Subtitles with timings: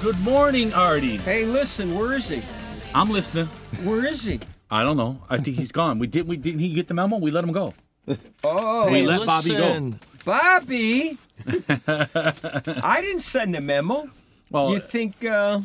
[0.00, 1.18] Good morning, Artie.
[1.18, 2.40] Hey, listen, where is he?
[2.94, 3.46] I'm listening.
[3.84, 4.40] Where is he?
[4.70, 5.20] I don't know.
[5.28, 5.98] I think he's gone.
[5.98, 6.26] We did.
[6.26, 6.60] We didn't.
[6.60, 7.18] He get the memo.
[7.18, 7.74] We let him go.
[8.42, 9.92] Oh, we let Bobby go.
[10.24, 11.18] Bobby.
[11.86, 14.08] I didn't send the memo.
[14.50, 15.60] Well, You think uh,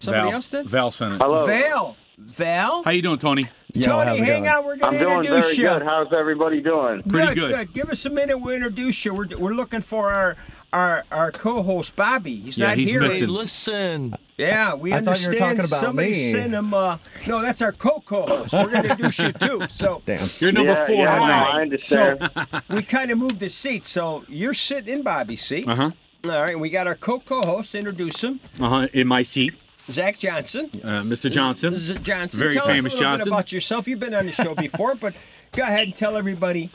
[0.00, 0.66] somebody Val, else did?
[0.68, 1.20] Val sent it.
[1.20, 1.46] Hello.
[1.46, 1.96] Val.
[2.18, 2.82] Val.
[2.82, 3.46] How you doing, Tony?
[3.74, 4.54] Yo, Tony, how's it hang going?
[4.54, 4.64] on.
[4.64, 5.68] We're I'm going to doing introduce very you.
[5.78, 5.82] good.
[5.82, 7.02] How's everybody doing?
[7.02, 7.72] Pretty good, good.
[7.74, 8.38] Give us a minute.
[8.38, 9.14] We'll introduce you.
[9.14, 10.36] We're, we're looking for our
[10.72, 12.36] our our co-host Bobby.
[12.36, 13.00] He's Yeah, not he's here.
[13.00, 13.28] missing.
[13.28, 14.14] listen.
[14.36, 15.32] Yeah, we I thought you understand.
[15.32, 16.32] were talking about Somebody me.
[16.32, 16.74] sent him.
[16.74, 18.52] Uh, no, that's our co-host.
[18.52, 19.62] We're going to introduce you too.
[19.70, 20.28] So Damn.
[20.40, 21.24] You're number yeah, four yeah, no.
[21.24, 22.30] I understand.
[22.68, 23.86] we kind of moved the seat.
[23.86, 25.66] So you're sitting in Bobby's seat.
[25.68, 25.90] Uh huh.
[26.26, 27.74] All right, we got our co-co-host.
[27.74, 28.88] Introduce him, Uh huh.
[28.92, 29.54] In my seat,
[29.90, 30.66] Zak Johnson.
[30.84, 31.30] uh, Mr.
[31.30, 31.72] Johnson.
[31.72, 32.40] This is Johnson.
[32.40, 33.24] Very tell famous us a little Johnson.
[33.30, 33.86] bit about yourself.
[33.88, 35.14] You've been on the show before, but
[35.52, 36.68] go ahead and tell everybody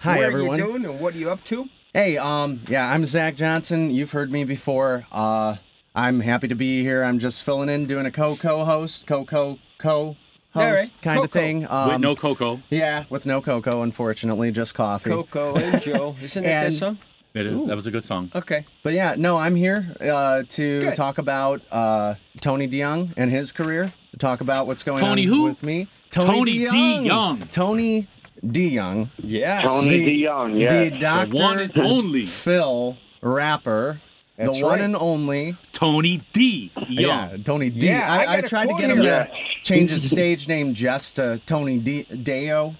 [0.00, 0.58] Hi, where everyone.
[0.58, 1.68] you doing and what are you up to.
[1.94, 3.88] Hey, um, yeah, I'm Zak Johnson.
[3.92, 5.06] You've heard me before.
[5.12, 5.56] Uh,
[5.94, 7.04] I'm happy to be here.
[7.04, 10.18] I'm just filling in, doing a co-co-host, co-co-co-host
[10.56, 11.68] All right, kind of thing.
[11.70, 12.60] Um, With no cocoa.
[12.68, 15.08] Yeah, with no cocoa, unfortunately, just coffee.
[15.10, 16.16] Coco and Joe.
[16.22, 16.98] Isn't that that And- song?
[17.32, 17.64] It is.
[17.66, 18.30] That was a good song.
[18.32, 18.64] Okay.
[18.84, 20.94] But yeah, no, I'm here uh, to Good.
[20.94, 23.92] talk about uh, Tony DeYoung and his career.
[24.12, 25.42] To talk about what's going Tony on who?
[25.44, 25.88] with me.
[26.12, 27.50] Tony DeYoung.
[27.50, 28.06] Tony
[28.44, 29.10] DeYoung.
[29.22, 29.66] Yes.
[29.66, 30.84] Tony The- DeYoung, yeah.
[30.84, 34.00] The The Doctor one and only Phil rapper.
[34.36, 34.80] That's the one right.
[34.82, 35.56] and only.
[35.72, 36.72] Tony D.
[36.88, 37.30] Young.
[37.30, 37.86] Yeah, Tony D.
[37.86, 39.28] Yeah, I I, I tried to get him here.
[39.30, 42.74] to change his stage name just to Tony D- Deo.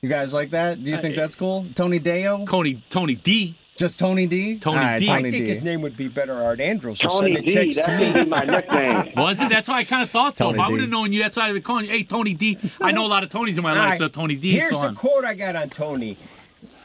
[0.00, 0.82] You guys like that?
[0.82, 1.66] Do you think that's cool?
[1.74, 2.44] Tony Deo?
[2.46, 3.56] Tony Tony D.
[3.76, 4.58] Just Tony D?
[4.58, 5.10] Tony All right, D.
[5.10, 5.48] I Tony think D.
[5.50, 7.00] his name would be better Art Andrews.
[7.00, 8.22] So Tony send D, checks that to may me.
[8.24, 9.12] be my nickname.
[9.16, 9.48] Was it?
[9.48, 10.46] That's why I kind of thought so.
[10.46, 10.72] Tony if I D.
[10.72, 11.88] would have known you, that's why I would call you.
[11.88, 12.56] Hey, Tony D.
[12.80, 14.52] I know a lot of Tonys in my All life, right, so Tony D.
[14.52, 14.94] Here's so the on.
[14.94, 16.16] quote I got on Tony.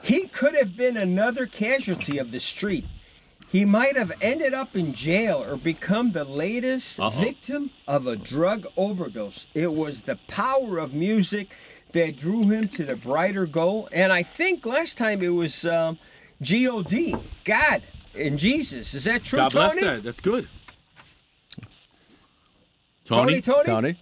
[0.01, 2.85] He could have been another casualty of the street.
[3.51, 7.09] He might have ended up in jail or become the latest Uh-oh.
[7.09, 9.47] victim of a drug overdose.
[9.53, 11.55] It was the power of music
[11.91, 13.89] that drew him to the brighter goal.
[13.91, 15.97] And I think last time it was um,
[16.41, 17.81] G-O-D, God
[18.15, 18.93] and Jesus.
[18.93, 19.85] Is that true, God bless Tony?
[19.87, 20.03] that.
[20.03, 20.47] That's good.
[23.05, 23.63] Tony, Tony.
[23.65, 23.65] Tony?
[23.65, 23.99] Tony?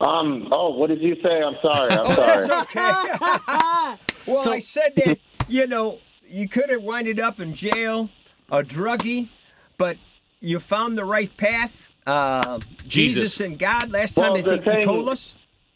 [0.00, 1.42] Um, oh, what did you say?
[1.42, 1.92] I'm sorry.
[1.92, 2.46] I'm Oh, sorry.
[2.46, 3.96] that's okay.
[4.26, 5.98] well, So- I said that, you know,
[6.28, 8.08] you could have winded up in jail,
[8.50, 9.28] a druggie,
[9.76, 9.96] but
[10.40, 11.88] you found the right path.
[12.06, 12.88] Uh, Jesus.
[12.88, 13.40] Jesus.
[13.40, 13.90] and God.
[13.90, 15.34] Last time Well, I the think you told us.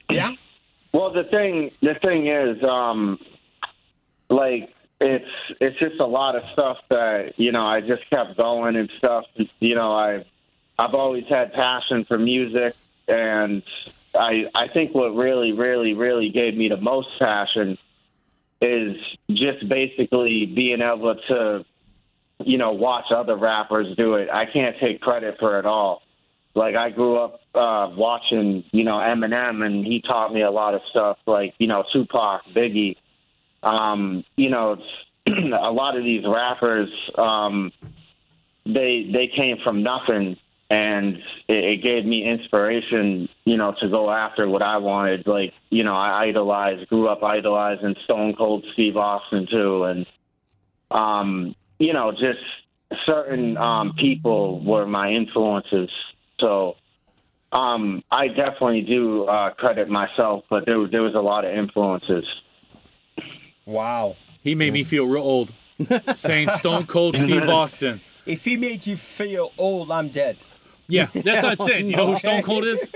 [0.09, 0.35] Yeah.
[0.93, 3.19] Well, the thing, the thing is, um,
[4.31, 4.73] like
[5.03, 8.91] it's it's just a lot of stuff that you know I just kept going and
[8.99, 9.27] stuff.
[9.61, 10.25] You know, I
[10.79, 12.75] I've always had passion for music,
[13.09, 13.63] and
[14.15, 17.79] I I think what really, really, really gave me the most passion
[18.61, 18.97] is
[19.31, 21.65] just basically being able to,
[22.45, 24.29] you know, watch other rappers do it.
[24.31, 26.03] I can't take credit for it all.
[26.55, 30.75] Like I grew up uh, watching, you know, Eminem, and he taught me a lot
[30.75, 32.97] of stuff, like you know, Tupac, Biggie.
[33.63, 34.77] Um, you know,
[35.29, 37.73] a lot of these rappers, um,
[38.65, 40.37] they they came from nothing,
[40.71, 41.17] and
[41.49, 45.27] it, it gave me inspiration, you know, to go after what I wanted.
[45.27, 50.07] Like, you know, I idolized, grew up idolizing Stone Cold Steve Austin too, and
[50.91, 52.41] um, you know, just
[53.07, 55.91] certain um, people were my influences.
[56.41, 56.77] So
[57.53, 62.25] um, I definitely do uh, credit myself, but there there was a lot of influences.
[63.67, 64.17] Wow.
[64.43, 65.53] He made me feel real old.
[66.17, 68.01] Saying Stone Cold Steve Austin.
[68.27, 70.37] If he made you feel old, I'm dead.
[70.89, 71.89] Yeah, that's what I said.
[71.89, 72.87] You know who Stone Cold is?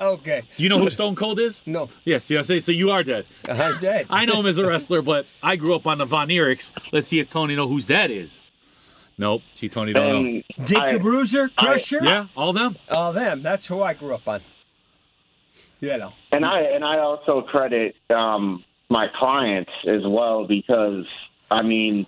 [0.00, 0.42] okay.
[0.56, 1.62] You know who Stone Cold is?
[1.64, 2.60] No, Yes, you know what I'm saying?
[2.60, 3.24] So you are dead.
[3.48, 4.06] I'm dead.
[4.10, 6.72] I know him as a wrestler, but I grew up on the Von Erichs.
[6.92, 8.42] Let's see if Tony know whose that is.
[9.18, 10.42] Nope, see Tony don't know.
[10.64, 12.00] Dick I- the Bruiser, Crusher.
[12.02, 12.76] Yeah, all them.
[12.90, 13.42] All them.
[13.42, 14.42] That's who I grew up on.
[15.80, 16.12] Yeah, know.
[16.32, 21.06] and I and I also credit um, my clients as well because
[21.50, 22.06] I mean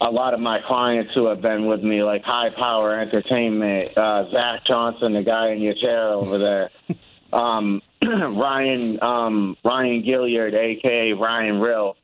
[0.00, 4.30] a lot of my clients who have been with me, like High Power Entertainment, uh,
[4.30, 6.70] Zak Johnson, the guy in your chair over there,
[7.32, 11.96] um, Ryan um, Ryan Gilliard, aka Ryan Rill.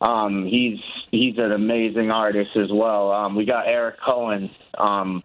[0.00, 0.78] Um, he's
[1.10, 3.12] he's an amazing artist as well.
[3.12, 4.50] Um, we got Eric Cohen.
[4.78, 5.22] Um,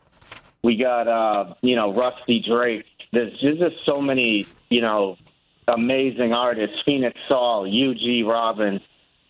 [0.64, 2.86] we got uh, you know Rusty Drake.
[3.14, 5.18] There's, there's just so many you know
[5.68, 6.78] amazing artists.
[6.86, 8.80] Phoenix Saul, UG Robin,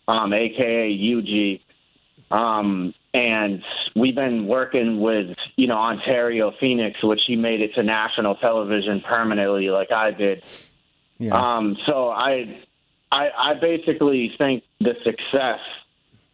[0.08, 1.60] um, aka UG.
[2.36, 3.62] Um, and
[3.94, 9.02] we've been working with, you know, Ontario Phoenix, which he made it to national television
[9.06, 10.42] permanently, like I did.
[11.18, 11.34] Yeah.
[11.34, 12.64] Um, so I,
[13.10, 15.60] I, I basically think the success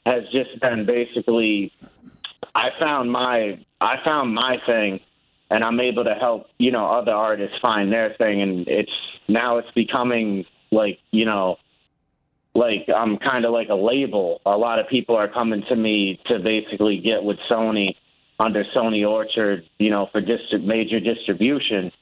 [0.07, 1.73] has just been basically,
[2.55, 5.01] I found my I found my thing,
[5.51, 8.91] and I'm able to help you know other artists find their thing, and it's
[9.29, 11.59] now it's becoming like you know
[12.55, 14.41] like I'm kind of like a label.
[14.45, 17.95] A lot of people are coming to me to basically get with Sony
[18.41, 21.93] under Sony Orchard, you know, for distri- major distribution.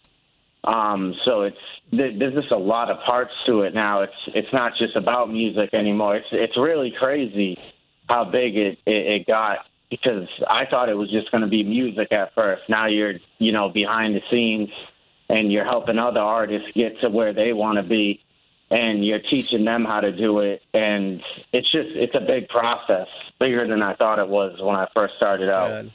[0.64, 1.58] Um, so it's
[1.92, 4.02] there- there's just a lot of parts to it now.
[4.02, 6.16] It's it's not just about music anymore.
[6.16, 7.58] It's it's really crazy
[8.08, 9.58] how big it it, it got
[9.90, 12.62] because I thought it was just going to be music at first.
[12.68, 14.70] Now you're you know behind the scenes
[15.28, 18.22] and you're helping other artists get to where they want to be
[18.70, 23.06] and you're teaching them how to do it and it's just it's a big process
[23.38, 25.92] bigger than i thought it was when i first started out God.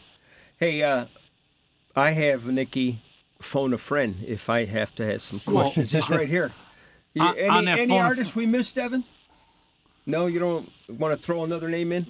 [0.58, 1.06] Hey, uh,
[1.96, 3.02] I have Nicky
[3.42, 5.94] phone a friend if I have to have some questions.
[5.96, 6.52] it's right here.
[7.16, 9.04] You- On- any any phone a artists we missed, Evan?
[10.08, 12.08] No, you don't want to throw another name in?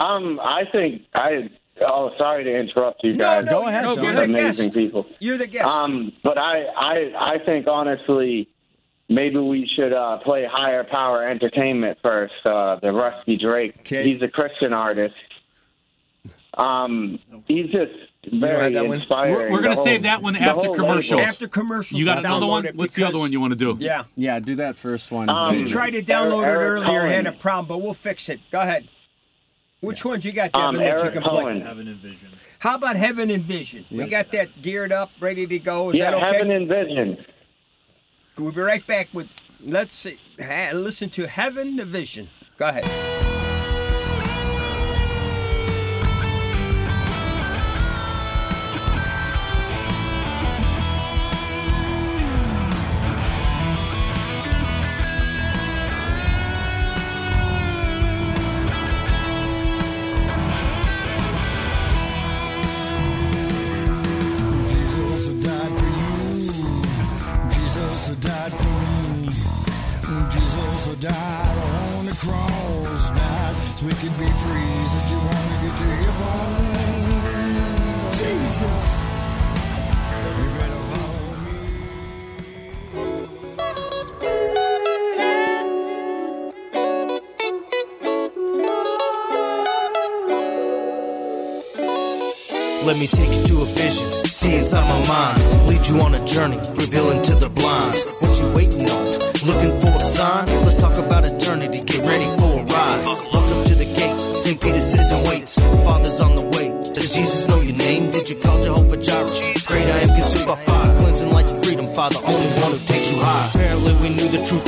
[0.00, 1.48] um i think i
[1.80, 4.02] oh sorry to interrupt you guys no, Go ahead, you're, Joe.
[4.02, 4.76] you're You're the amazing guest.
[4.76, 5.68] people You're the guest.
[5.68, 8.46] um but i i i think honestly
[9.08, 14.04] maybe we should uh play higher power entertainment first uh the rusty drake Okay.
[14.12, 15.14] he's a christian artist
[16.54, 17.92] um he's just
[18.24, 21.10] have very that inspiring We're- we're gonna The save whole- that one after whole commercials.
[21.12, 21.28] label.
[21.28, 22.66] After commercials, You got another one?
[22.74, 23.76] What's the other one you want to do?
[23.78, 24.02] Yeah.
[24.16, 25.28] yeah, do that first one.
[25.28, 27.10] Um, We tried to download Eric it earlier, Cohen.
[27.12, 28.40] had a problem, but we'll fix it.
[28.50, 28.88] Go ahead.
[29.80, 31.68] Which ones you got, Devin, um that you can cohen play?
[31.68, 32.34] Heaven and Visions.
[32.58, 33.84] How about Heaven and Vision?
[33.92, 35.90] We got that geared up, ready to go.
[35.90, 36.32] Is yeah that okay?
[36.38, 37.24] heaven and vision
[38.38, 39.28] We'll be right back with,
[39.64, 42.28] let's see, listen to Heaven and Vision.
[42.58, 43.15] Go ahead.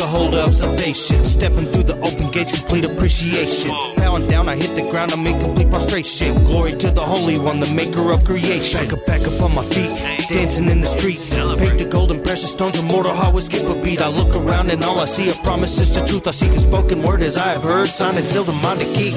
[0.08, 1.24] Holder of salvation.
[1.24, 3.70] Stepping through the open gates, complete appreciation.
[3.96, 6.44] Bowing down, I hit the ground, I'm in complete prostration.
[6.44, 8.80] Glory to the Holy One, the maker of creation.
[8.80, 9.92] Back up, back up on my feet,
[10.30, 11.20] dancing in the street.
[11.58, 14.00] Paint the golden precious stones, immortal, how we skip a beat.
[14.00, 16.26] I look around and all I see are promises to truth.
[16.26, 19.14] I seek a spoken word as I have heard, sign until the mind to keep.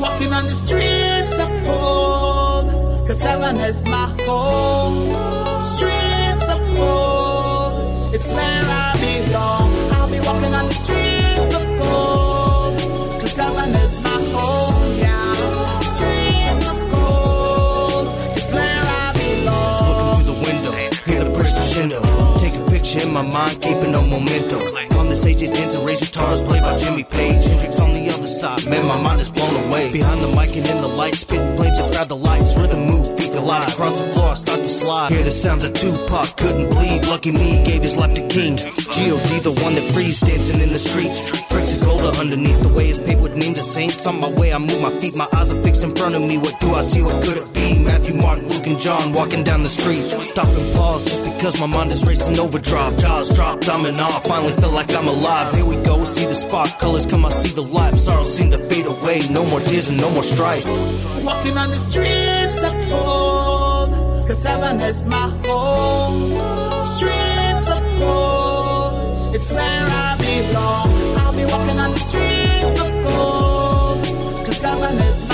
[0.00, 5.62] Walking on the streets of gold, cause heaven is my home.
[5.62, 9.67] Streets of gold, it's where I belong.
[10.08, 15.80] I'll be walking on the streets of gold, cause heaven is my home, yeah.
[15.80, 20.24] Streets of gold, it's where I belong.
[20.24, 20.72] Looking through the window,
[21.04, 22.00] hear the praise crescendo.
[22.36, 24.87] Take a picture in my mind, keeping no momentum.
[25.18, 27.44] Stage, and raise guitars played by Jimmy Page.
[27.44, 29.90] Hendrix on the other side, man, my mind is blown away.
[29.92, 32.56] Behind the mic and in the light, spitting flames, the crowd the lights.
[32.56, 35.12] Rhythm move, feet collide across the floor, I start to slide.
[35.12, 37.08] Hear the sounds of Tupac, couldn't believe.
[37.08, 38.58] Lucky me, gave his life to King.
[38.58, 39.40] G.O.D.
[39.40, 41.30] the one that frees, dancing in the streets.
[41.48, 44.06] Bricks of gold underneath the way it's paved with names of saints.
[44.06, 46.38] On my way, I move my feet, my eyes are fixed in front of me.
[46.38, 47.02] What do I see?
[47.02, 47.78] What could it be?
[47.78, 50.10] Matthew, Mark, Luke, and John walking down the street.
[50.22, 52.96] Stop and pause just because my mind is racing overdrive.
[52.96, 54.20] Jaws dropped, I'm in awe.
[54.20, 55.54] Finally feel like I'm alive.
[55.54, 57.98] Here we go, see the spark, colors come, I see the light.
[57.98, 59.20] Sorrows seem to fade away.
[59.30, 60.64] No more tears and no more strife.
[61.24, 63.90] Walking on the streets of gold,
[64.26, 66.82] cause heaven is my home.
[66.82, 70.88] Streets of gold, it's where I belong.
[71.18, 74.04] I'll be walking on the streets of gold,
[74.46, 75.27] cause heaven is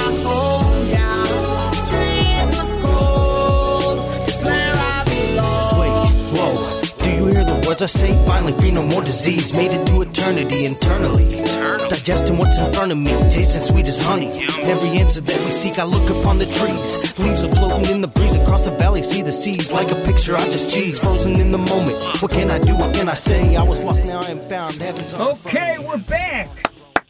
[7.74, 9.52] words I say, finally free no more disease.
[9.56, 11.24] Made it to eternity internally.
[11.88, 14.28] Digesting what's in front of me, tasting sweet as honey.
[14.64, 17.18] Every answer that we seek, I look upon the trees.
[17.18, 20.36] Leaves are floating in the breeze across the valley, see the seas like a picture
[20.36, 20.98] I just cheese.
[20.98, 22.00] Frozen in the moment.
[22.22, 22.76] What can I do?
[22.76, 23.56] What can I say?
[23.56, 24.74] I was lost, now I am found.
[24.74, 26.48] Heaven's on Okay, we're back.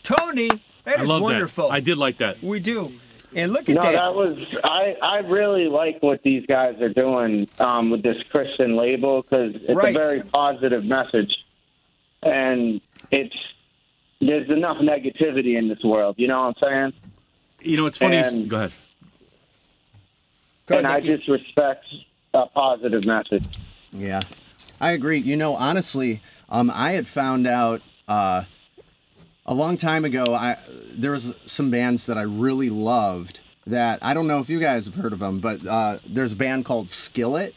[0.02, 0.48] Tony,
[0.84, 1.68] that I is love wonderful.
[1.68, 1.74] that.
[1.74, 2.42] I did like that.
[2.42, 2.92] We do.
[3.34, 3.92] And look at No, that.
[3.92, 4.96] that was I.
[5.02, 9.74] I really like what these guys are doing um, with this Christian label because it's
[9.74, 9.94] Right.
[9.94, 11.32] a very positive message,
[12.22, 13.34] and it's
[14.20, 16.14] there's enough negativity in this world.
[16.18, 16.92] You know what I'm saying?
[17.62, 18.16] You know, it's funny.
[18.18, 18.72] And- Go ahead.
[20.66, 21.16] Go and ahead, I Nicky.
[21.16, 21.84] just respect
[22.32, 23.44] a positive message.
[23.90, 24.20] Yeah,
[24.80, 25.18] I agree.
[25.18, 28.44] You know, honestly, um, I had found out uh,
[29.46, 30.24] a long time ago.
[30.34, 30.56] I
[30.92, 34.86] there was some bands that I really loved that I don't know if you guys
[34.86, 37.54] have heard of them, but uh, there's a band called Skillet.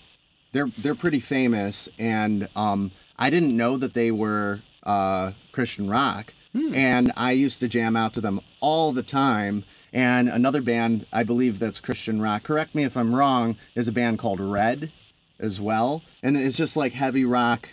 [0.52, 6.34] They're they're pretty famous, and um, I didn't know that they were uh, Christian rock.
[6.74, 9.64] And I used to jam out to them all the time.
[9.94, 12.44] And another band, I believe that's Christian rock.
[12.44, 13.58] Correct me if I'm wrong.
[13.76, 14.92] Is a band called Red
[15.40, 17.70] as well, and it's just like heavy rock,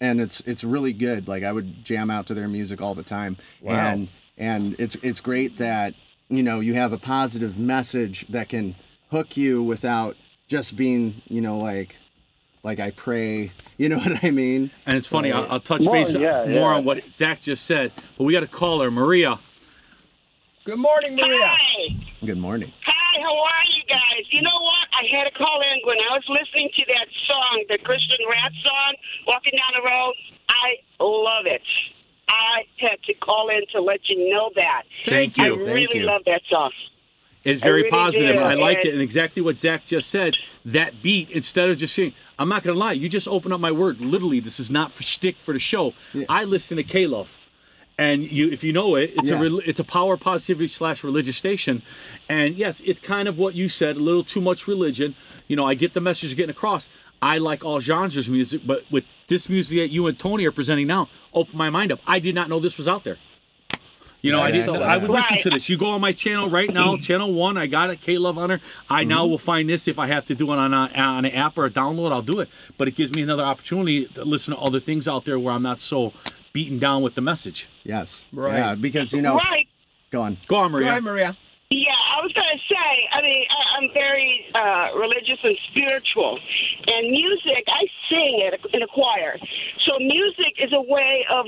[0.00, 1.28] and it's it's really good.
[1.28, 3.74] Like I would jam out to their music all the time, Wow.
[3.74, 5.94] and and it's it's great that
[6.28, 8.74] you know you have a positive message that can
[9.10, 10.16] hook you without
[10.48, 11.96] just being you know like
[12.62, 14.70] like I pray, you know what I mean?
[14.86, 15.32] And it's funny.
[15.32, 16.76] I'll, I'll touch Well, base yeah, more yeah.
[16.76, 19.38] on what Zak just said, but we got a caller, Maria.
[20.64, 21.46] Good morning, Maria.
[21.46, 21.96] Hi.
[22.24, 22.72] Good morning.
[22.84, 24.26] Hi, how are you guys?
[24.32, 24.75] You know what?
[24.98, 28.52] I had to call in when I was listening to that song, the Christian rap
[28.64, 28.94] song,
[29.26, 30.14] Walking Down the Road.
[30.48, 31.62] I love it.
[32.28, 34.82] I had to call in to let you know that.
[35.04, 35.56] Thank I you.
[35.56, 36.06] Thank really you.
[36.06, 36.70] love that song.
[37.44, 38.34] It's I very really positive.
[38.36, 38.38] did.
[38.38, 38.92] I like And- it.
[38.94, 40.34] And exactly what Zak just said,
[40.64, 43.60] that beat, instead of just saying, I'm not going to lie, you just open up
[43.60, 44.00] my word.
[44.00, 45.94] Literally, this is not for shtick for the show.
[46.28, 47.36] I listen to K-Love.
[47.98, 49.38] And you, if you know it, it's Yeah.
[49.38, 51.80] a rel- it's a power positivity slash religious station,
[52.28, 55.14] and yes, it's kind of what you said, a little too much religion.
[55.48, 56.90] You know, I get the message you're getting across.
[57.22, 60.52] I like all genres of music, but with this music that you and Tony are
[60.52, 62.00] presenting now, open my mind up.
[62.06, 63.16] I did not know this was out there.
[64.20, 64.76] You know, I didn't.
[64.76, 65.68] I would listen to this.
[65.68, 67.56] You go on my channel right now, channel one.
[67.56, 68.60] I got it, K Love Hunter.
[68.90, 71.32] I now will find this if I have to do it on a, on an
[71.32, 72.12] app or a download.
[72.12, 72.48] I'll do it.
[72.76, 75.62] But it gives me another opportunity to listen to other things out there where I'm
[75.62, 76.12] not so
[76.56, 77.68] beaten down with the message.
[77.84, 78.24] Yes.
[78.32, 78.56] Right.
[78.56, 79.68] Yeah, because you know, Right.
[80.10, 80.38] go on.
[80.46, 80.88] Go on, Maria.
[80.88, 80.90] Go Maria.
[80.92, 81.36] ahead, Maria.
[81.68, 86.38] Yeah, I was going to say, I mean, I, I'm very uh, religious and spiritual.
[86.94, 89.36] And music, I sing at a, in a choir.
[89.84, 91.44] So music is a way of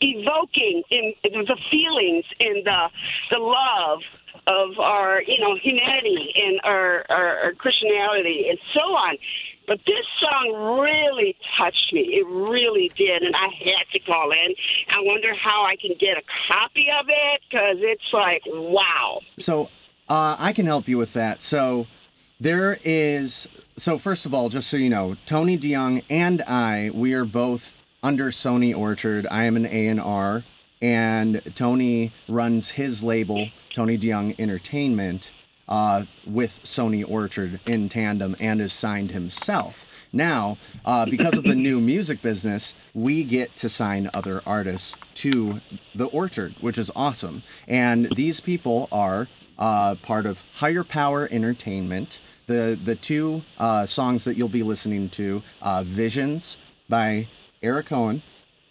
[0.00, 2.88] evoking in, in the feelings and the,
[3.32, 4.00] the love
[4.46, 9.18] of our, you know, humanity and our, our, our Christianity and so on.
[9.68, 12.00] But this song really touched me.
[12.00, 14.54] It really did, and I had to call in.
[14.90, 19.20] I wonder how I can get a copy of it because it's like, wow.
[19.38, 19.68] So
[20.08, 21.42] uh, I can help you with that.
[21.42, 21.86] So
[22.40, 23.46] there is.
[23.76, 27.74] So first of all, just so you know, Tony DeYoung and I, we are both
[28.02, 29.26] under Sony Orchard.
[29.30, 30.44] I am an A and R,
[30.80, 35.30] and Tony runs his label, Tony DeYoung Entertainment,
[35.68, 39.84] uh, with Sony Orchard in tandem, and is signed himself.
[40.12, 45.60] Now, uh, because of the new music business, we get to sign other artists to
[45.94, 47.42] the Orchard, which is awesome.
[47.66, 52.20] And these people are uh, part of Higher Power Entertainment.
[52.46, 56.56] The the two uh, songs that you'll be listening to, uh, Visions
[56.88, 57.28] by
[57.62, 58.22] Eric Cohen,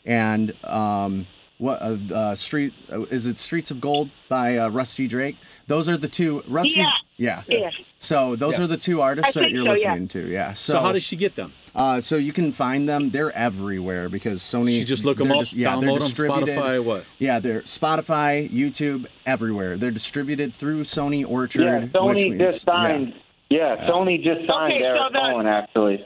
[0.06, 1.28] and um,
[1.58, 3.38] what uh, uh, Street uh, is it?
[3.38, 5.38] Streets of Gold by uh, Rusty Drake.
[5.68, 6.44] Those are the two.
[6.48, 6.80] Rusty.
[6.80, 6.92] Yeah.
[7.18, 7.44] Yeah.
[7.48, 7.70] Yeah.
[8.00, 8.66] So those Yeah.
[8.66, 9.92] are the two artists I that you're so, yeah.
[9.94, 10.28] listening to.
[10.28, 10.54] Yeah.
[10.54, 11.52] So, So how does she get them?
[11.76, 13.10] uh, so you can find them.
[13.10, 14.78] They're everywhere because Sony.
[14.80, 17.06] She just look them up, dis- yeah, they're download them, distributed- Spotify, what?
[17.18, 19.78] Yeah, they're Spotify, YouTube, everywhere.
[19.78, 21.64] They're distributed through Sony Orchard.
[21.64, 23.14] Yeah, which Sony means- just signed.
[23.50, 26.06] Yeah, Sony just signed Okay, so Eric the- Cohen actually.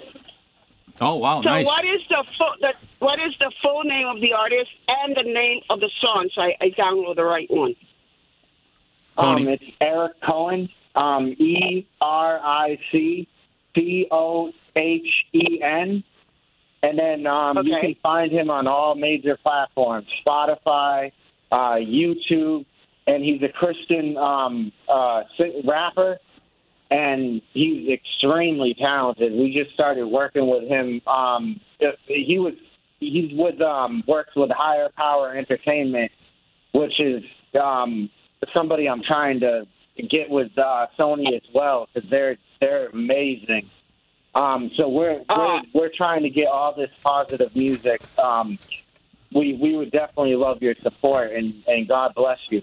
[1.01, 1.65] Oh wow, So nice.
[1.65, 5.23] what is the full the, what is the full name of the artist and the
[5.23, 6.29] name of the song?
[6.35, 7.75] So I, I download the right one.
[9.19, 9.41] Tony.
[9.41, 10.69] Um, it's Eric Cohen.
[10.93, 13.27] Um, E R I C
[13.73, 16.03] C O H E N.
[16.83, 21.11] And then um, you can find him on all major platforms Spotify,
[21.51, 22.65] uh, YouTube,
[23.07, 25.23] and he's a Christian um, uh,
[25.65, 26.19] rapper.
[26.91, 29.31] And he's extremely talented.
[29.31, 31.01] We just started working with him.
[31.07, 31.61] Um,
[32.05, 32.53] he was
[33.01, 36.11] he's with um, works with Higher Power Entertainment,
[36.73, 37.23] which is
[37.61, 38.09] um,
[38.55, 39.65] somebody I'm trying to
[40.09, 43.69] get with uh, Sony as well because they're they're amazing.
[44.35, 45.61] Um, so we're Ah.
[45.73, 48.01] we're, we're trying to get all this positive music.
[48.23, 48.57] Um,
[49.35, 52.61] we we would definitely love your support, and and God bless you.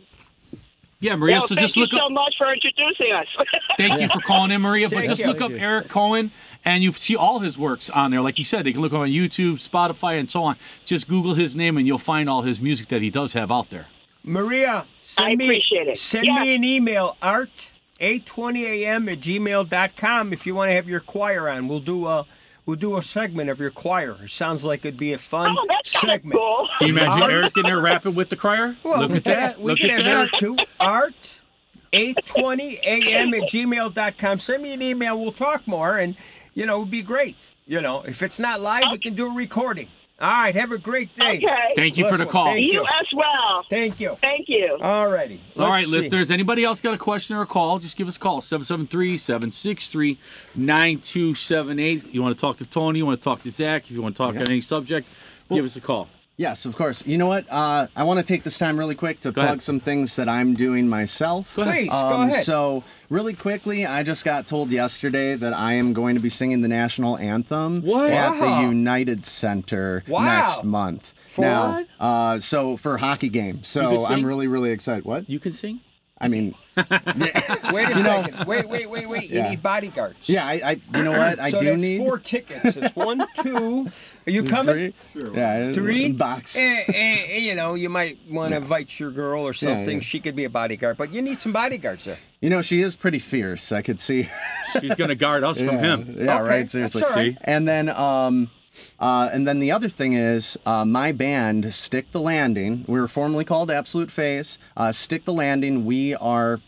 [1.01, 1.39] Yeah, Maria.
[1.39, 1.91] Well, so just look.
[1.91, 2.13] thank you so up.
[2.13, 3.27] much for introducing us.
[3.79, 4.89] Thank you for calling in, Maria.
[4.89, 6.33] But just look up Eric Cohen,
[6.65, 8.21] and you see all his works on there.
[8.21, 10.57] Like you said, they can look on YouTube, Spotify, and so on.
[10.85, 13.71] Just Google his name, and you'll find all his music that he does have out
[13.71, 13.87] there.
[14.25, 15.99] Maria, send I me appreciate it.
[15.99, 16.43] send Yeah.
[16.43, 21.69] me an email, art 820am at gmail.com if you want to have your choir on.
[21.69, 22.27] We'll do a
[22.69, 24.17] we'll do a segment of your choir.
[24.23, 26.35] It sounds like it'd be a fun oh, that's segment.
[26.35, 26.69] cool.
[26.79, 28.77] Can you imagine Art- Eric in there rapping with the crier?
[28.85, 29.55] Well, look we at that.
[29.55, 30.17] Can, we look can at have that.
[30.17, 30.57] Eric too.
[30.79, 31.41] Art
[31.95, 34.39] 820 am at gmail.com.
[34.39, 35.19] Send me an email.
[35.19, 36.15] We'll talk more, and
[36.53, 37.49] you know, it'd be great.
[37.67, 38.99] You know, if it's not live, we oh.
[38.99, 39.89] can do a recording.
[40.21, 40.55] All right.
[40.55, 41.37] Have a great day.
[41.37, 41.47] Okay.
[41.77, 42.47] Thank you for the Bless call.
[42.47, 42.81] Thank You you.
[42.83, 43.65] as well.
[43.71, 44.17] Thank you.
[44.21, 44.77] Thank you.
[44.81, 45.41] All righty.
[45.57, 45.97] All right, Let's see.
[45.97, 46.31] listeners.
[46.33, 47.79] Anybody else got a question or a call?
[47.79, 50.19] Just give us a call 773 763
[50.57, 52.13] 9278.
[52.15, 52.99] You want to talk to Tony?
[52.99, 53.85] You want to talk to Zak?
[53.85, 55.07] If you want to talk on any subject,
[55.51, 56.09] give us a call.
[56.39, 57.05] Yes, of course.
[57.05, 57.51] You know what?
[57.51, 59.63] Uh, I want to take this time really quick to Go plug ahead.
[59.63, 61.55] some things that I'm doing myself.
[61.57, 61.75] Go ahead.
[61.75, 62.45] Please, go Um, ahead.
[62.45, 66.61] So, really quickly, I just got told yesterday that I am going to be singing
[66.63, 68.11] the national anthem What?
[68.13, 68.61] at Wow.
[68.61, 70.25] the United Center Wow.
[70.25, 71.13] next month.
[71.27, 73.65] For now, uh, so for a hockey game.
[73.65, 75.05] So I'm really, really excited.
[75.05, 75.29] What?
[75.29, 75.81] You can sing?
[76.21, 76.89] I mean, Wait
[77.91, 78.47] a second.
[78.47, 79.31] Wait, wait, wait, wait.
[79.31, 79.51] You Yeah.
[79.51, 80.29] need bodyguards.
[80.29, 80.53] yeah, I,
[80.93, 81.39] I you know what?
[81.41, 82.77] I so do that's need four tickets.
[82.77, 83.87] It's one, two.
[84.27, 84.93] Are you coming?
[85.13, 85.31] three.
[85.35, 86.13] Yeah, Three.
[86.13, 86.57] box.
[86.57, 89.97] Eh, eh, eh, you know, you might want to invite your girl or something.
[89.99, 90.03] yeah.
[90.03, 92.19] She could be a bodyguard, but you need some bodyguards there.
[92.41, 93.71] You know, she is pretty fierce.
[93.73, 94.29] I could see.
[94.81, 96.17] She's going to guard us from him.
[96.19, 96.59] Yeah, Okay, right.
[96.61, 97.03] that's Seriously.
[97.05, 97.39] all right.
[97.43, 98.51] And then, um,
[98.99, 102.85] uh, and then the other thing is, uh, my band, Stick the Landing.
[102.87, 104.59] We were formerly called Absolute Phase.
[104.77, 105.85] Uh, Stick the Landing.
[105.85, 106.61] We are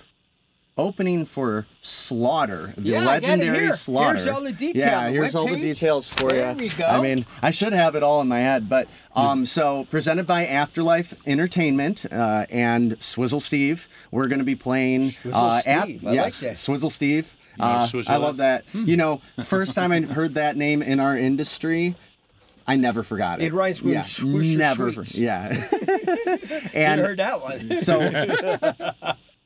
[0.78, 3.76] opening for Slaughter, the Yeah, I got it legendary here.
[3.76, 4.16] Slaughter.
[4.16, 6.56] Here's all the detail, Yeah, here's all the details for There you.
[6.56, 6.86] we go.
[6.86, 10.46] I mean, I should have it all in my head, but um, so presented by
[10.46, 13.88] Afterlife Entertainment uh, and Swizzle Steve.
[14.10, 16.56] We're going to be playing Swizzle uh, Steve, like yes, that.
[16.56, 17.34] Swizzle Steve.
[17.60, 18.38] Know what Uh, I love is?
[18.38, 18.64] that.
[18.72, 21.94] You know, first time I heard that name in our industry,
[22.66, 23.46] I never forgot it.
[23.46, 24.92] It rhymes with yeah, Swisher never.
[24.92, 25.16] Sweets.
[25.18, 25.66] Yeah.
[26.50, 27.80] You and heard that one.
[27.80, 27.98] so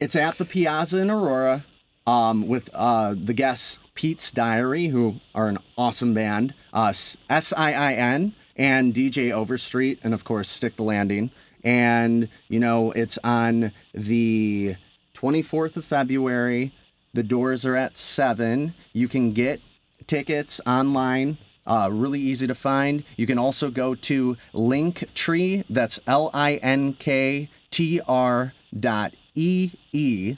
[0.01, 1.65] it's at the Piazza in Aurora
[2.07, 7.73] um, with uh, the guests Pete's Diary, who are an awesome band, uh, S I
[7.73, 11.31] I N, and DJ Overstreet, and of course Stick the Landing.
[11.63, 14.77] And you know it's on the
[15.15, 16.73] 24th of February.
[17.15, 18.75] The doors are at seven.
[18.93, 19.61] You can get
[20.07, 21.39] tickets online.
[21.67, 23.05] Uh, really easy to find.
[23.17, 25.65] You can also go to Linktree.
[25.71, 30.37] That's L I N K T R dot E E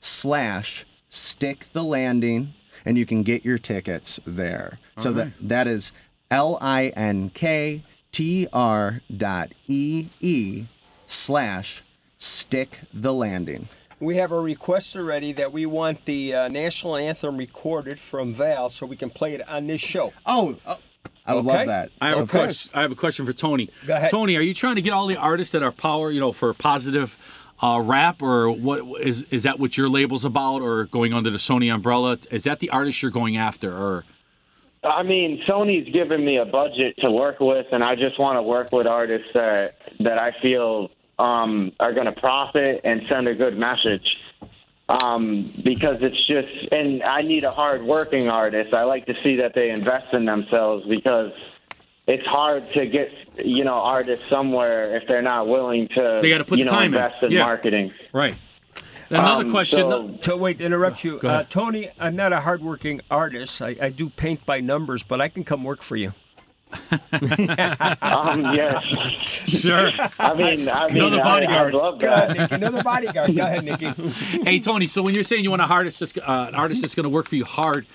[0.00, 4.78] slash stick the landing, and you can get your tickets there.
[4.98, 5.92] so that that is
[6.30, 10.64] L I N K T R dot E E
[11.06, 11.82] slash
[12.16, 13.68] stick the landing.
[14.00, 18.68] We have a request already that we want the uh, national anthem recorded from Val
[18.70, 20.12] so we can play it on this show.
[20.26, 20.78] Oh, oh,
[21.26, 21.56] I would Okay.
[21.58, 21.90] love that.
[22.00, 22.24] I have Okay.
[22.24, 22.70] a question.
[22.74, 23.70] I have a question for Tony.
[23.86, 24.10] Go ahead.
[24.10, 26.52] Tony, are you trying to get all the artists that are power, you know, for
[26.54, 27.16] positive
[27.62, 31.38] uh, rap, or what is is that what your label's about, or going under the
[31.38, 32.18] Sony umbrella?
[32.30, 34.04] Is that the artist you're going after, or
[34.82, 38.42] I mean, Sony's given me a budget to work with, and I just want to
[38.42, 43.34] work with artists that that I feel um, are going to profit and send a
[43.34, 44.20] good message.
[44.86, 48.74] Um, because it's just, and I need a hard-working artist.
[48.74, 51.32] I like to see that they invest in themselves because
[52.06, 53.10] it's hard to get,
[53.42, 56.76] you know, artists somewhere if they're not willing to, They gotta put you the know,
[56.78, 57.00] time in.
[57.00, 57.44] invest in Yeah.
[57.44, 57.92] marketing.
[58.12, 58.36] right?
[59.08, 59.78] Another Um, question.
[59.80, 61.44] so- To wait, interrupt you, uh.
[61.48, 61.88] Tony.
[61.98, 63.62] I'm not a hardworking artist.
[63.62, 66.12] I, I do paint by numbers, but I can come work for you.
[68.02, 68.82] Um, yes.
[69.60, 69.90] sure.
[70.18, 71.74] I mean, I mean, Another bodyguard.
[71.74, 72.36] I love Go ahead, that.
[72.38, 72.54] Nicky.
[72.54, 73.34] Another bodyguard.
[73.36, 73.86] Go ahead, Nicky.
[74.44, 76.94] hey Tony, so when you're saying you want an artist that's uh, an artist that's
[76.94, 77.86] going to work for you hard,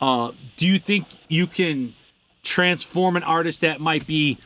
[0.00, 1.94] uh, do you think you can
[2.42, 4.38] transform an artist that might be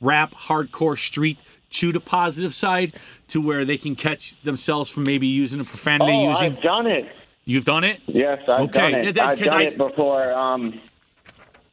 [0.00, 1.38] rap, hardcore, street
[1.70, 2.92] to the positive side,
[3.28, 6.56] to where they can catch themselves from maybe using a profanity Oh, using?
[6.56, 7.06] I've done it.
[7.46, 8.00] You've done it.
[8.06, 9.12] Yes, I've Okay, done it.
[9.14, 10.36] that- I've 'cause done I- it before.
[10.36, 10.80] Um,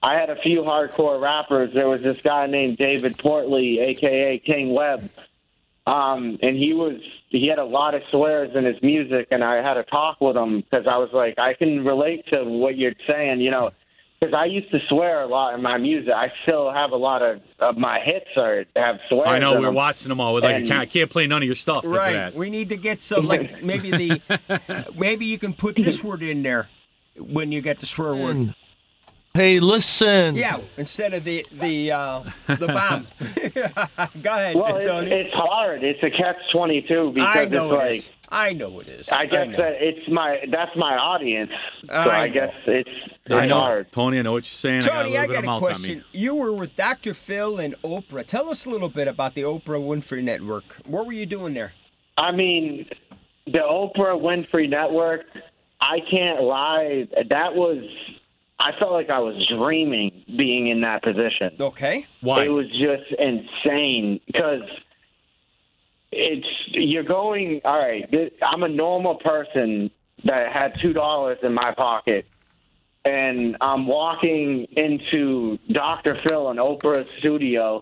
[0.03, 1.71] I had a few hardcore rappers.
[1.73, 5.09] There was this guy named David Portley, aka King Webb,
[5.85, 9.61] um, and he was he had a lot of swears in his music, and I
[9.61, 12.93] had a talk with him because I was like, I can relate to what you're
[13.09, 13.71] saying, you know.
[14.19, 16.13] Because I used to swear a lot in my music.
[16.13, 19.27] I still have a lot of, of my hits are have swears.
[19.27, 19.73] I know in we're them.
[19.73, 20.35] watching them all.
[20.35, 22.13] We're like, I can't, I can't play none of your stuff because of Right.
[22.13, 22.35] that.
[22.35, 26.43] We need to get some like maybe the maybe you can put this word in
[26.43, 26.69] there
[27.17, 28.53] when you get the swear word.
[29.33, 30.35] Hey, listen.
[30.35, 33.07] Yeah, instead of the the uh, the bomb.
[34.21, 35.09] Go ahead, Well, Tony.
[35.09, 35.83] it's, it's hard.
[35.85, 38.11] It's a catch twenty two because I know it's it like is.
[38.29, 39.09] I know it is.
[39.09, 39.57] I guess know.
[39.57, 41.51] that it's my that's my audience.
[41.87, 42.89] So I I, guess it's
[43.25, 43.91] it's I know, hard.
[43.93, 44.19] Tony.
[44.19, 44.81] I know what you're saying.
[44.81, 45.75] Tony, I I got a got a mouth on me.
[45.75, 46.03] question.
[46.11, 47.13] You were with Dr.
[47.13, 48.25] Phil and Oprah.
[48.27, 50.75] Tell us a little bit about the Oprah Winfrey Network.
[50.85, 51.71] What were you doing there?
[52.17, 52.85] I mean,
[53.45, 55.21] the Oprah Winfrey Network.
[55.79, 57.07] I can't lie.
[57.29, 57.83] That was.
[58.61, 61.51] I felt like I was dreaming being in that position.
[61.59, 62.05] Okay.
[62.21, 62.45] Why?
[62.45, 64.61] It was just insane because
[66.11, 67.61] it's you're going.
[67.65, 68.05] All right,
[68.41, 69.89] I'm a normal person
[70.25, 72.27] that had two dollars in my pocket,
[73.03, 76.17] and I'm walking into Dr.
[76.19, 77.81] Phil and Oprah's studio.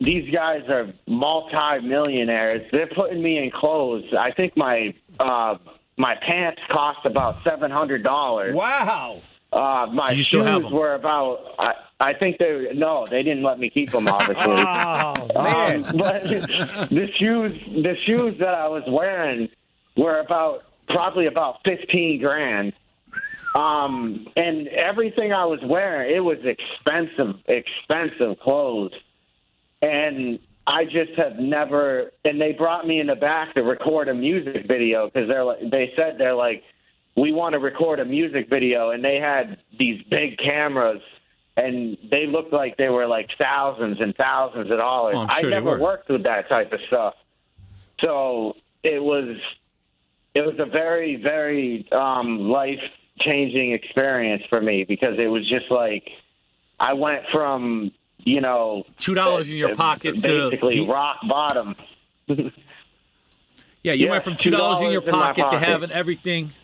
[0.00, 2.62] These guys are multi-millionaires.
[2.72, 4.12] They're putting me in clothes.
[4.18, 5.58] I think my uh,
[5.96, 8.54] my pants cost about seven hundred dollars.
[8.54, 9.20] Wow.
[9.52, 10.72] Uh, my Do you still shoes have 'em?
[10.72, 11.54] were about.
[11.58, 14.08] I, I think they no, they didn't let me keep them.
[14.08, 15.84] Obviously, Oh, man.
[15.84, 19.48] um, but the shoes, the shoes that I was wearing
[19.96, 22.72] were about probably about fifteen grand.
[23.54, 28.92] Um, and everything I was wearing, it was expensive, expensive clothes.
[29.82, 32.12] And I just have never.
[32.24, 35.58] And they brought me in the back to record a music video because they're like,
[35.70, 36.62] they said they're like,
[37.16, 41.02] we want to record a music video, and they had these big cameras.
[41.54, 45.16] And they looked like they were like thousands and thousands of dollars.
[45.18, 47.14] Oh, sure I never worked with that type of stuff,
[48.02, 49.36] so it was
[50.34, 52.80] it was a very very um, life
[53.20, 56.08] changing experience for me because it was just like
[56.80, 61.76] I went from you know Two dollars in your pocket to basically the- rock bottom.
[62.28, 62.52] Yeah, you
[64.06, 66.54] Yeah, went from two dollars in your $2 in pocket, to having everything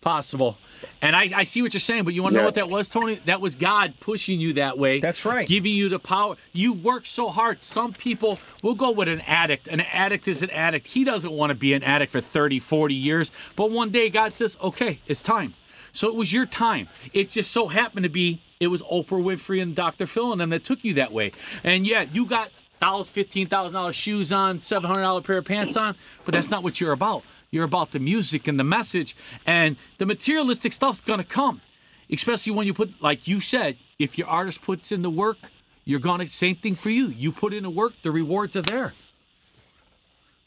[0.00, 0.58] possible.
[1.00, 2.88] And I, I see what you're saying, but you want to know what that was,
[2.88, 3.16] Tony?
[3.24, 5.00] That was God pushing you that way.
[5.00, 5.48] That's right.
[5.48, 6.36] Giving you the power.
[6.52, 7.62] You've worked so hard.
[7.62, 9.66] Some people will go with an addict.
[9.66, 10.88] An addict is an addict.
[10.88, 13.30] He doesn't want to be an addict for 30, 40 years.
[13.56, 15.54] But one day God says, okay, it's time.
[15.92, 16.88] So it was your time.
[17.14, 20.06] It just so happened to be it was Oprah Winfrey and Dr.
[20.06, 21.32] Phil and them that took you that way.
[21.62, 25.44] And yeah, you got dollars, fifteen thousand dollars shoes on, seven hundred dollar pair of
[25.44, 27.22] pants on, but that's not what you're about.
[27.54, 29.14] You're about the music and the message,
[29.46, 31.60] and the materialistic stuff's gonna come,
[32.10, 35.38] especially when you put, like you said, if your artist puts in the work,
[35.84, 37.06] you're gonna same thing for you.
[37.06, 38.92] You put in the work, the rewards are there.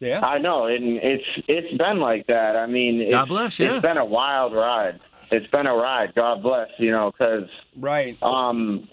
[0.01, 0.19] Yeah.
[0.23, 2.57] I know, and it's it's been like that.
[2.57, 3.77] I mean, it's, God bless, yeah.
[3.77, 4.99] It's been a wild ride.
[5.31, 6.13] It's been a ride.
[6.13, 8.17] God bless, you know, because Right.
[8.21, 8.87] um,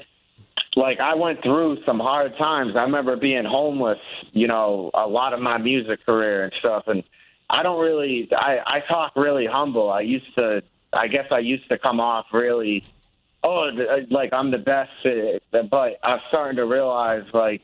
[0.76, 2.76] like I went through some hard times.
[2.76, 3.98] I remember being homeless,
[4.32, 6.84] you know, a lot of my music career and stuff.
[6.86, 7.02] And
[7.54, 9.90] I don't really, I, I talk really humble.
[9.90, 10.62] I used to,
[10.92, 12.84] I guess I used to come off really,
[13.42, 13.70] oh,
[14.10, 14.90] like I'm the best.
[15.06, 17.62] uh, But I'm starting to realize, like,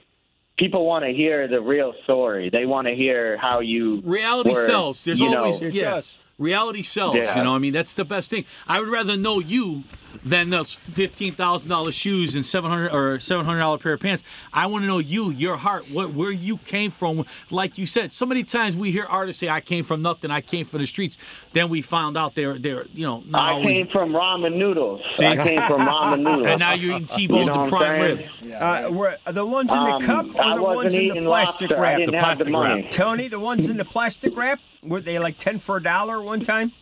[0.59, 2.51] people want to hear the real story.
[2.51, 5.03] They want to hear how you Reality were, sells.
[5.03, 6.01] There's you know, always It yeah.
[6.41, 6.45] Does.
[6.47, 7.17] Reality sells.
[7.17, 7.39] Yeah.
[7.39, 8.45] You know, I mean that's the best thing.
[8.67, 9.85] I would rather know you
[10.25, 14.01] than those fifteen thousand dollars shoes and seven hundred or seven hundred dollar pair of
[14.01, 14.23] pants.
[14.53, 17.25] I want to know you, your heart, what where you came from.
[17.51, 20.31] Like you said, so many times we hear artists say, "I came from nothing.
[20.31, 21.17] I came from the streets."
[21.53, 23.77] Then we found out they're they're you know not I always.
[23.77, 25.01] came from ramen noodles.
[25.19, 26.47] I came from ramen noodles.
[26.47, 28.19] and now you're eating T-bones You know and prime I'm rib.
[28.41, 28.53] saying?
[28.55, 31.71] Uh, were the ones in the Um, cup I or the ones in the plastic
[31.71, 31.81] lobster.
[31.81, 32.11] Wrap?
[32.11, 32.91] The have the wrap.
[32.91, 36.41] Tony, the ones in the plastic wrap were they like ten for a dollar one
[36.41, 36.73] time?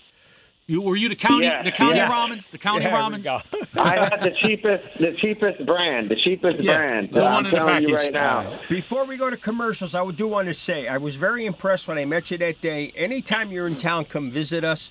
[0.67, 2.11] You, were you the county Yeah, the county yeah.
[2.11, 2.51] ramens?
[2.51, 3.27] The county There we ramens?
[3.79, 7.11] I had the cheapest, the cheapest brand, the cheapest Yeah, brand.
[7.11, 8.05] the one I'm in the telling you package.
[8.05, 8.61] right now.
[8.69, 11.97] Before we go to commercials, I do want to say I was very impressed when
[11.97, 12.93] I met you that day.
[12.95, 14.91] Anytime you're in town, come visit us.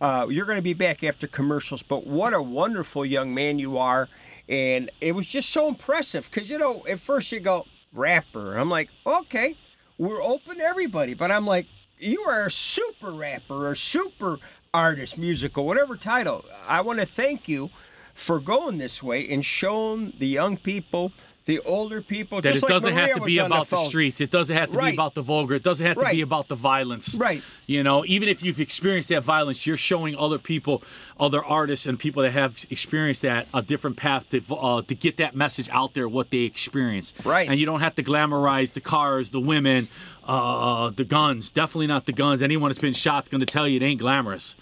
[0.00, 3.78] Uh, you're going to be back after commercials, but what a wonderful young man you
[3.78, 4.08] are.
[4.48, 8.54] And it was just so impressive because, you know, at first you go, rapper.
[8.56, 9.56] I'm like, okay,
[9.98, 11.14] we're open to everybody.
[11.14, 11.66] But I'm like,
[11.98, 14.38] you are a super rapper or super
[14.74, 16.44] artist, musical, whatever title.
[16.66, 17.70] I want to thank you
[18.14, 21.12] for going this way and showing the young people,
[21.46, 23.88] the older people, That just it like doesn't Maria have to be about the, phone.
[23.88, 24.20] streets.
[24.20, 24.90] It doesn't have to Right.
[24.90, 25.54] be about the vulgar.
[25.54, 26.16] It doesn't have to Right.
[26.16, 27.14] be about the violence.
[27.14, 27.40] Right.
[27.66, 30.82] You know, even if you've experienced that violence, you're showing other people,
[31.20, 35.16] other artists, and people that have experienced that a different path to uh, to get
[35.18, 37.14] that message out there, what they experienced.
[37.24, 37.48] Right.
[37.48, 39.86] And you don't have to glamorize the cars, the women,
[40.26, 41.50] uh, the guns.
[41.52, 42.42] Definitely not the guns.
[42.42, 44.56] Anyone that's been shot's going to tell you it ain't glamorous.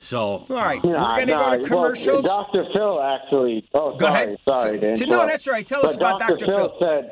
[0.00, 0.46] So.
[0.48, 2.24] All right, Nah, we're going to nah, go to commercials.
[2.24, 2.64] Well, Dr.
[2.72, 3.68] Phil actually.
[3.74, 4.38] Oh, Go sorry, ahead.
[4.48, 4.78] sorry.
[4.80, 5.66] to S- no, that's right.
[5.66, 6.38] Tell us about Dr.
[6.46, 6.76] Phil.
[6.78, 7.10] said.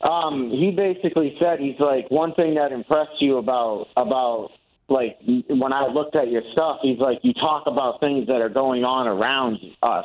[0.00, 4.50] Um, he basically said he's like one thing that impressed you about about
[4.88, 5.18] like
[5.48, 6.78] when I looked at your stuff.
[6.82, 10.04] He's like you talk about things that are going on around us.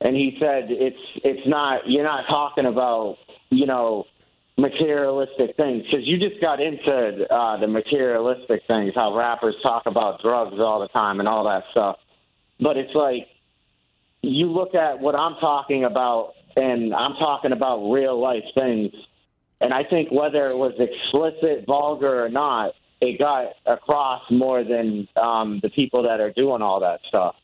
[0.00, 3.16] and he said it's it's not you're not talking about
[3.50, 4.04] you know
[4.58, 10.20] materialistic things because you just got into uh, the materialistic things, how rappers talk about
[10.22, 11.96] drugs all the time and all that stuff.
[12.60, 13.28] But it's like
[14.22, 18.92] you look at what I'm talking about, and I'm talking about real life things.
[19.60, 25.08] And I think whether it was explicit, vulgar, or not, it got across more than
[25.16, 27.36] um, the people that are doing all that stuff.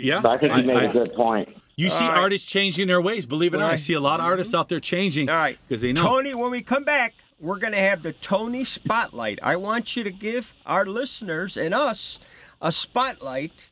[0.00, 1.48] Yeah, So I think he made I- a good point.
[1.76, 2.20] You see All right.
[2.22, 3.26] artists changing their ways.
[3.26, 4.60] Believe it or not, I see a lot of artists mm-hmm.
[4.60, 5.28] out there changing.
[5.28, 5.58] All right.
[5.68, 6.02] because they know.
[6.02, 9.38] Tony, when we come back, we're going to have the Tony Spotlight.
[9.42, 12.18] I want you to give our listeners and us
[12.62, 13.68] a spotlight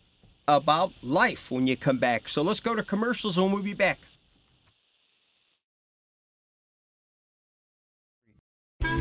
[0.46, 2.28] about life when you come back.
[2.28, 3.98] So let's go to commercials and we'll be back.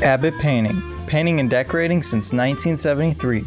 [0.02, 3.44] Abbott Painting, painting and decorating since 1973.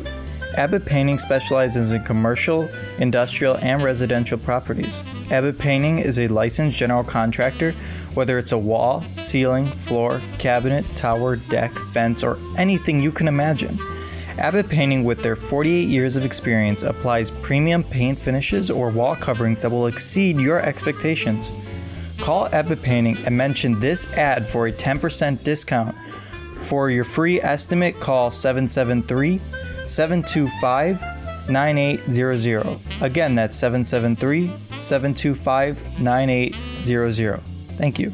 [0.57, 2.67] Abbott Painting specializes in commercial,
[2.97, 5.03] industrial, and residential properties.
[5.29, 7.73] Abbott Painting is a licensed general contractor,
[8.15, 13.77] whether it's a wall, ceiling, floor, cabinet, tower, deck, fence, or anything you can imagine.
[14.39, 19.61] Abbott Painting, with their 48 years of experience, applies premium paint finishes or wall coverings
[19.61, 21.51] that will exceed your expectations.
[22.17, 25.95] Call Abbott Painting and mention this ad for a 10% discount.
[26.55, 29.39] For your free estimate, call 773
[29.87, 32.79] 725 9800.
[33.01, 37.41] Again, that's 773 725 9800.
[37.77, 38.11] Thank you.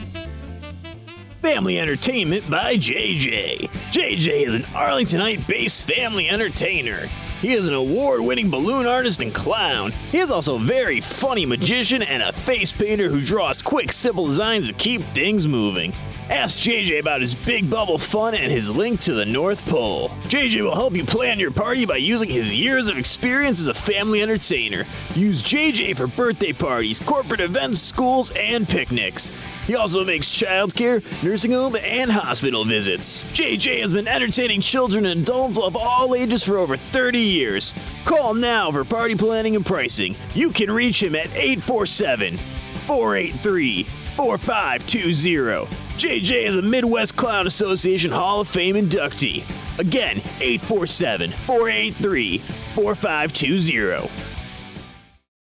[1.41, 3.69] Family Entertainment by JJ.
[3.91, 7.07] JJ is an Arlington Heights based family entertainer.
[7.41, 9.91] He is an award winning balloon artist and clown.
[10.11, 14.27] He is also a very funny magician and a face painter who draws quick, simple
[14.27, 15.91] designs to keep things moving.
[16.29, 20.09] Ask JJ about his big bubble fun and his link to the North Pole.
[20.23, 23.73] JJ will help you plan your party by using his years of experience as a
[23.73, 24.85] family entertainer.
[25.15, 29.33] Use JJ for birthday parties, corporate events, schools, and picnics.
[29.67, 33.23] He also makes childcare, nursing home, and hospital visits.
[33.33, 37.75] JJ has been entertaining children and adults of all ages for over 30 years.
[38.05, 40.15] Call now for party planning and pricing.
[40.33, 45.82] You can reach him at 847 483 4520.
[45.97, 49.43] JJ is a Midwest Clown Association Hall of Fame inductee.
[49.77, 54.09] Again, 847 483 4520.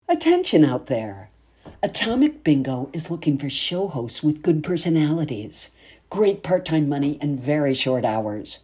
[0.09, 1.31] Attention out there.
[1.85, 5.71] Atomic Bingo is looking for show hosts with good personalities,
[6.11, 8.59] great part time money, and very short hours.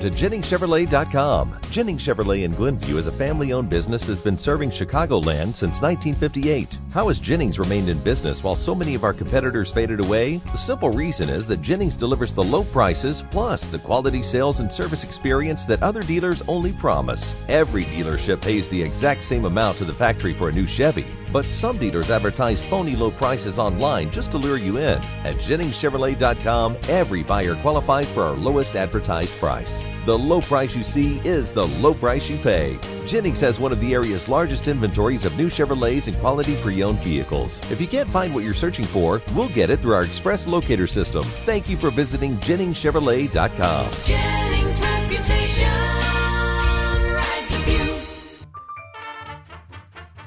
[0.01, 1.59] to JenningsChevrolet.com.
[1.71, 6.77] Jennings Chevrolet in Glenview is a family owned business that's been serving Chicagoland since 1958.
[6.93, 10.37] How has Jennings remained in business while so many of our competitors faded away?
[10.53, 14.73] The simple reason is that Jennings delivers the low prices plus the quality sales and
[14.73, 17.35] service experience that other dealers only promise.
[17.49, 21.07] Every dealership pays the exact same amount to the factory for a new Chevy.
[21.33, 25.03] But some dealers advertise phony low prices online just to lure you in.
[25.25, 29.81] At JenningsChevrolet.com, every buyer qualifies for our lowest advertised price.
[30.07, 32.79] The low price you see is the low price you pay.
[33.07, 36.99] Jennings has one of the area's largest inventories of new Chevrolets and quality pre owned
[36.99, 37.61] vehicles.
[37.71, 40.87] If you can't find what you're searching for, we'll get it through our express locator
[40.87, 41.23] system.
[41.23, 43.93] Thank you for visiting JenningsChevrolet.com.
[44.05, 46.00] Jennings' reputation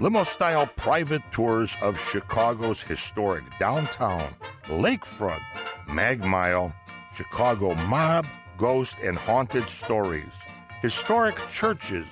[0.04, 4.36] limo style private tours of Chicago's historic downtown,
[4.68, 5.42] lakefront,
[5.88, 6.74] mag mile,
[7.16, 8.26] Chicago mob,
[8.58, 10.34] ghost, and haunted stories,
[10.82, 12.06] historic churches,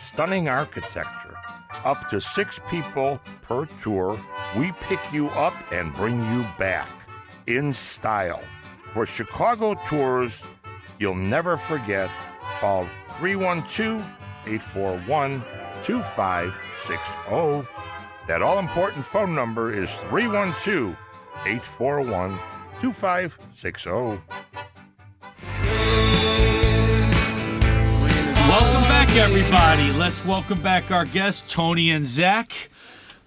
[0.00, 1.36] stunning architecture.
[1.84, 4.18] Up to six people per tour,
[4.56, 6.90] we pick you up and bring you back
[7.46, 8.42] in style.
[8.94, 10.42] For Chicago tours
[10.98, 12.08] you'll never forget,
[12.60, 14.00] call 312
[14.46, 15.44] 841
[15.82, 17.68] 2560.
[18.26, 20.96] That all important phone number is 312
[21.46, 22.38] 841
[22.80, 23.90] 2560.
[28.48, 29.90] Welcome back, everybody.
[29.92, 32.70] Let's welcome back our guests, Tony and Zak.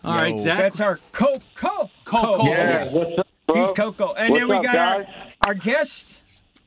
[0.04, 0.58] All right, Yo, Zak.
[0.60, 1.90] That's our Coco.
[2.06, 2.46] Coco.
[2.46, 3.74] Yeah, what's up, bro?
[3.74, 4.14] Coco.
[4.14, 5.06] And What's then we up, got guys?
[5.42, 6.24] our, our guest,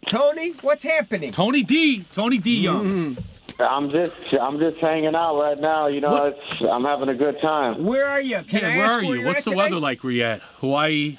[0.08, 0.50] Tony.
[0.60, 1.32] What's happening?
[1.32, 2.04] Tony D.
[2.12, 2.60] Tony D.
[2.60, 3.16] Young.
[3.62, 5.86] I'm just I'm just hanging out right now.
[5.88, 7.84] You know, it's I'm having a good time.
[7.84, 8.42] Where are you?
[8.42, 9.24] Can yeah, I where ask are you?
[9.24, 9.62] What's the today?
[9.62, 10.40] weather like where you at?
[10.58, 11.18] Hawaii,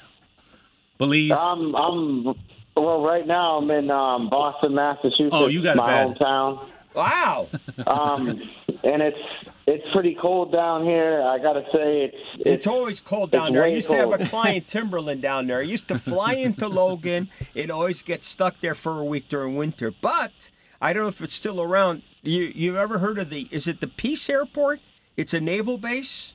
[0.98, 1.32] Belize.
[1.32, 2.34] I'm I'm
[2.76, 3.58] well right now.
[3.58, 5.30] I'm in um, Boston, Massachusetts.
[5.32, 6.16] Oh, you got my bad.
[6.16, 6.68] hometown.
[6.94, 7.48] Wow.
[7.86, 8.42] Um,
[8.84, 9.18] and it's
[9.66, 11.22] it's pretty cold down here.
[11.22, 13.62] I gotta say, it's It's always cold down there.
[13.62, 15.58] I way used to have a client, Timberland, down there.
[15.58, 19.56] I used to fly into Logan It always gets stuck there for a week during
[19.56, 19.92] winter.
[19.92, 20.50] But
[20.82, 22.02] I don't know if it's still around.
[22.22, 23.48] You you ever heard of the?
[23.52, 24.80] Is it the Pease Airport?
[25.16, 26.34] It's a naval base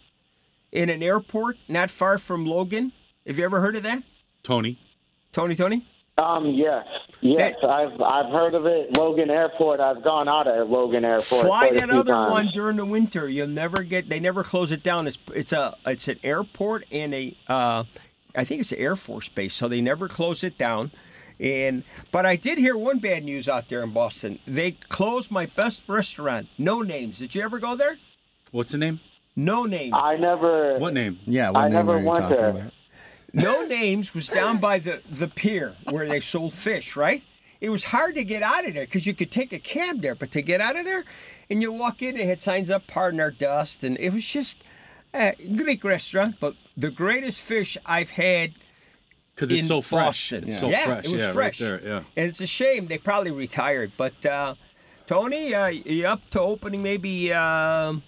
[0.72, 2.94] in an airport not far from Logan.
[3.28, 4.04] Have you ever heard of that?
[4.44, 4.80] Tony.
[5.34, 5.86] Tony, Tony.
[6.18, 6.88] Um, yes,
[7.22, 8.98] yes, I've I've heard of it.
[8.98, 9.82] Logan Airport.
[9.82, 11.46] I've gone out at Logan Airport.
[11.46, 12.32] Fly that other times.
[12.32, 13.28] one during the winter.
[13.28, 14.08] You'll never get.
[14.08, 15.08] They never close it down.
[15.08, 17.84] It's it's a it's an airport and a uh,
[18.34, 20.92] I think it's an Air Force base, so they never close it down.
[21.40, 24.40] And but I did hear one bad news out there in Boston.
[24.48, 26.48] They closed my best restaurant.
[26.58, 27.20] No names.
[27.20, 27.98] Did you ever go there?
[28.52, 29.00] What's the name?
[29.36, 29.94] No name.
[29.94, 30.80] I never.
[30.80, 31.20] What name?
[31.26, 32.72] Yeah, I never went there.
[33.34, 36.96] No names was down by the the pier where they sold fish.
[36.96, 37.24] Right.
[37.62, 40.16] It was hard to get out of there because you could take a cab there,
[40.16, 41.04] but to get out of there,
[41.50, 44.64] and you walk in, it had signs up, "Pardon our dust," and it was just
[45.14, 48.54] a Greek restaurant, but the greatest fish I've had.
[49.38, 50.32] 'Cause it's in so fresh.
[50.32, 50.44] Boston.
[50.50, 51.06] It's so yeah, fresh.
[51.06, 51.60] It was Yeah, right fresh.
[51.60, 51.98] there, yeah.
[52.18, 53.92] And it's a shame they probably retired.
[53.96, 54.56] But uh,
[55.06, 58.02] Tony, uh, you up to opening maybe um,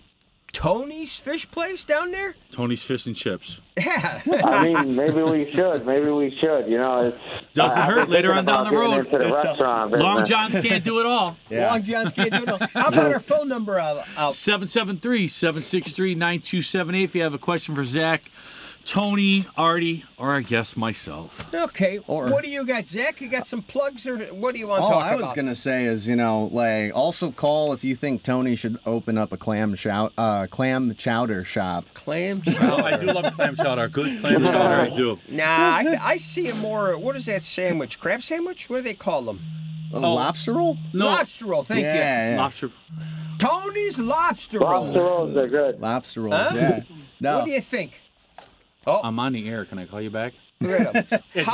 [0.51, 2.35] Tony's Fish Place down there?
[2.51, 3.61] Tony's Fish and Chips.
[3.77, 4.21] Yeah.
[4.43, 5.85] I mean, maybe we should.
[5.85, 6.67] Maybe we should.
[6.67, 9.07] You know, it's Doesn't I- hurt later on down the road.
[9.11, 10.25] The It's a- Long.
[10.25, 11.37] Johns can't do it all.
[11.51, 12.59] Long John's can't do it all.
[12.73, 14.05] How about our phone number out?
[14.17, 14.33] out?
[14.33, 18.23] 773 763 9278 if you have a question for Zak,
[18.85, 21.53] Tony, Artie, or I guess myself.
[21.53, 21.99] Okay.
[22.07, 23.21] Or what do you got, Zak?
[23.21, 25.03] You got some plugs, or what do you want to talk about?
[25.05, 25.35] All I was about?
[25.35, 29.31] gonna say is, you know, like also call if you think Tony should open up
[29.31, 31.85] a clam shout, uh, clam chowder shop.
[31.93, 33.87] Clam Oh, I do love clam chowder.
[33.89, 35.19] Good clam chowder, I do.
[35.27, 36.97] Nah, I, I see it more.
[36.97, 37.99] What is that sandwich?
[37.99, 38.69] Crab sandwich?
[38.69, 39.39] What do they call them?
[39.93, 40.77] A lobster roll?
[40.93, 41.05] No.
[41.07, 41.63] Lobster roll.
[41.63, 41.93] Thank Yeah,
[42.27, 42.31] you.
[42.35, 42.41] yeah.
[42.41, 42.71] Lobster.
[43.37, 44.83] Tony's lobster roll.
[44.85, 45.79] Lobster rolls are good.
[45.79, 46.51] Lobster rolls, Huh?
[46.55, 46.79] yeah.
[47.19, 47.37] No.
[47.39, 47.99] What do you think?
[48.89, 49.02] Oh.
[49.04, 49.65] I'm on the air.
[49.65, 50.34] Can I call you back?
[50.62, 50.75] It's,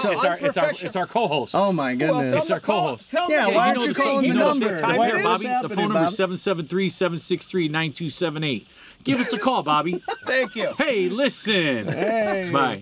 [0.01, 1.53] How it's, our, it's, our, it's our co-host.
[1.53, 2.31] Oh my Well, goodness.
[2.31, 3.11] tell It's our to call- co-host.
[3.11, 4.79] Tell him Yeah, to- why you don't know you the call he the knows number?
[4.79, 5.23] time Right it here, is.
[5.23, 5.43] Bobby.
[5.43, 6.07] The happening, phone number Bob?
[6.07, 8.67] is 773 763 9278.
[9.03, 10.01] Give us a call, Bobby.
[10.25, 10.73] Thank you.
[10.77, 11.87] Hey, listen.
[11.87, 12.49] Hey.
[12.51, 12.81] Bye.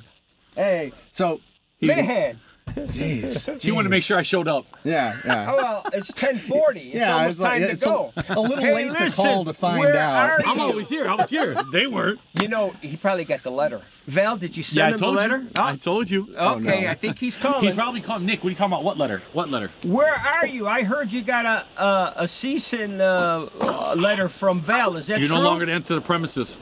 [0.56, 1.42] Hey, so
[1.82, 2.39] Man.
[2.67, 3.63] Jeez.
[3.63, 4.65] You want to make sure I showed up.
[4.84, 5.52] Yeah, yeah.
[5.52, 6.80] Oh, well, it's 1040.
[6.80, 8.13] It's Yeah, almost it's like- time it's to a- go.
[8.30, 10.41] a little Hey, late to call to find where out.
[10.41, 10.64] Are I'm you?
[10.64, 11.07] always here.
[11.07, 11.55] I was here.
[11.72, 12.20] They weren't.
[12.41, 13.82] You know, he probably got the letter.
[14.07, 15.38] Val, did you Yeah, I send him the told letter?
[15.39, 15.49] you.
[15.55, 16.36] I told you.
[16.38, 17.64] Oh, okay, I think he's calling.
[17.64, 18.39] He's probably calling Nick.
[18.43, 18.84] What are you talking about?
[18.84, 19.22] What letter?
[19.32, 19.70] What letter?
[19.86, 20.68] Where are you?
[20.68, 24.97] I heard you got a a, a cease and uh, uh, letter from Val.
[24.97, 25.26] Is that true?
[25.28, 26.57] You're no longer to enter the premises.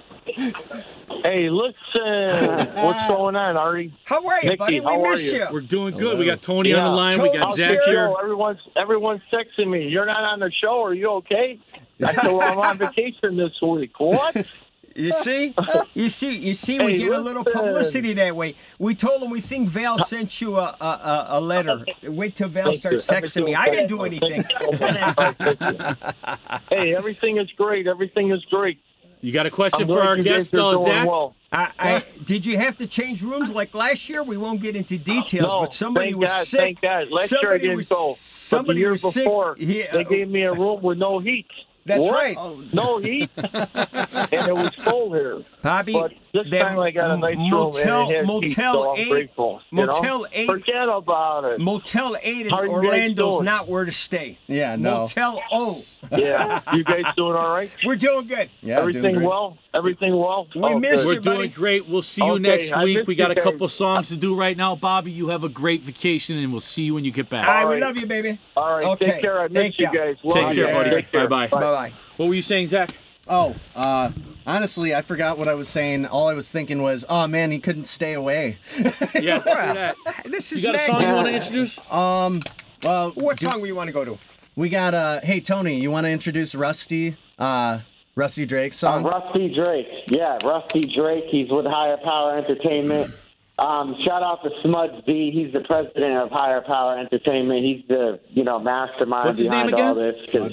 [1.24, 2.02] Hey, listen.
[2.02, 3.94] Uh, what's going on, Artie?
[4.06, 4.80] How are you, Nicky, buddy?
[4.80, 5.40] We how are missed you?
[5.40, 5.48] you.
[5.52, 6.18] We're doing good.
[6.18, 7.22] We got Tony on the line.
[7.22, 8.14] we got How's Zak here.
[8.22, 9.88] Everyone's everyone's texting me.
[9.88, 10.84] You're not on the show.
[10.84, 11.60] Are you okay?
[12.04, 14.00] I said, well, I'm on vacation this week.
[14.00, 14.48] What?
[14.94, 15.56] You see,
[15.94, 16.78] you see, you see.
[16.80, 18.56] We Hey, get a little publicity that way.
[18.78, 21.86] We told him we think Val sent you a a, a, a letter.
[22.04, 23.00] Wait till Val Thank you.
[23.00, 23.56] starts texting me.
[23.56, 24.44] I didn't do anything.
[26.72, 27.88] hey, everything is great.
[27.88, 28.80] Everything is great.
[29.22, 31.08] You got a question I'm for our you guest, uh, Zak?
[31.08, 31.36] well.
[31.54, 34.24] I, I, did you have to change rooms like last year?
[34.24, 36.60] We won't get into details, No, but somebody thank was God, sick.
[36.60, 37.12] Thank God.
[37.12, 38.14] Last year I didn't was, go.
[38.16, 39.68] Somebody the year was before, sick.
[39.68, 39.92] Yeah.
[39.92, 41.48] they gave me a room with no heat.
[41.86, 42.14] That's What?
[42.14, 42.74] right.
[42.74, 45.44] No heat, and it was full here.
[45.64, 48.28] Bobby, but this that time I got a nice Motel- room and it has heat,
[48.28, 49.62] Motel so I'm eight- grateful.
[49.72, 50.28] you know?
[50.32, 51.60] Eight- Forget about it.
[51.60, 54.38] Motel 8 in How you Orlando's not where to stay.
[54.48, 55.00] Yeah, no.
[55.00, 55.84] Motel O.
[56.12, 57.72] Yeah, you guys doing all right?
[57.86, 58.50] We're doing good.
[58.62, 59.58] Yeah, Everything well?
[59.74, 60.48] Everything well?
[60.56, 61.24] We Oh, missed good.
[61.26, 61.88] We're doing great.
[61.88, 63.08] We'll see you Okay, next I week.
[63.08, 63.44] We got a guys.
[63.44, 64.76] couple songs to do right now.
[64.76, 67.48] Bobby, you have a great vacation, and we'll see you when you get back.
[67.48, 68.40] All right, we love you, baby.
[68.58, 69.40] All right, Okay, take care.
[69.40, 70.16] I miss thank you guys.
[70.24, 70.66] Love Take you.
[70.66, 70.90] care, buddy.
[70.90, 71.28] Take care.
[71.28, 71.60] Bye bye.
[71.60, 71.94] Bye-bye.
[72.18, 72.92] What were you saying, Zak?
[73.28, 74.10] Oh, uh,
[74.46, 76.08] honestly, I forgot what I was saying.
[76.08, 78.58] All I was thinking was, oh man, he couldn't stay away.
[78.78, 78.90] Yeah,
[79.38, 79.96] do that.
[80.26, 80.92] This You is got a Maggie.
[80.92, 81.92] song you want to introduce?
[81.92, 82.42] Um,
[82.84, 84.18] well, What do- song do you want to go to?
[84.56, 87.80] We got uh, hey Tony, you want to introduce Rusty, uh,
[88.16, 89.04] Rusty Drake's Uh, song?
[89.04, 89.88] Rusty Drake.
[90.08, 91.26] Yeah, Rusty Drake.
[91.30, 93.14] He's with Higher Power Entertainment.
[93.60, 95.30] Um, shout out to Smuds B.
[95.32, 97.64] He's the president of Higher Power Entertainment.
[97.64, 100.16] He's the you know mastermind What's his name behind all again?
[100.20, 100.32] this.
[100.32, 100.52] 'cause,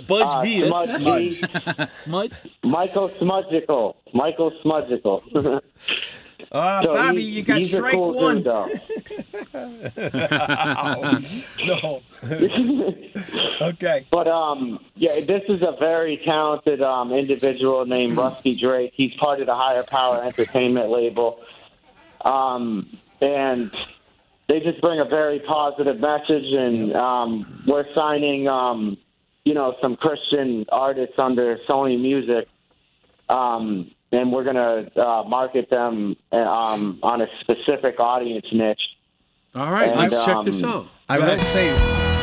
[0.00, 0.60] Spudge uh, B.
[0.62, 1.46] That's Smudge B.
[1.90, 2.40] Smudge.
[2.62, 3.96] Michael Smudgical.
[4.12, 5.22] Michael Smudgical.
[6.52, 8.42] Uh, So Bobby, he- you got he's strike cool one.
[8.42, 8.44] Dude,
[11.66, 12.02] no.
[13.60, 14.06] okay.
[14.10, 18.92] But um, yeah, this is a very talented um, individual named Rusty Drake.
[18.94, 21.40] He's part of the Higher Power Entertainment label,
[22.24, 23.70] um, and
[24.48, 26.52] they just bring a very positive message.
[26.52, 28.96] And um, we're signing, um,
[29.44, 32.48] you know, some Christian artists under Sony Music,
[33.28, 38.80] um, and we're gonna uh, market them uh, um, on a specific audience niche.
[39.54, 40.88] All right, And, let's check this um, out.
[41.08, 42.13] I will say,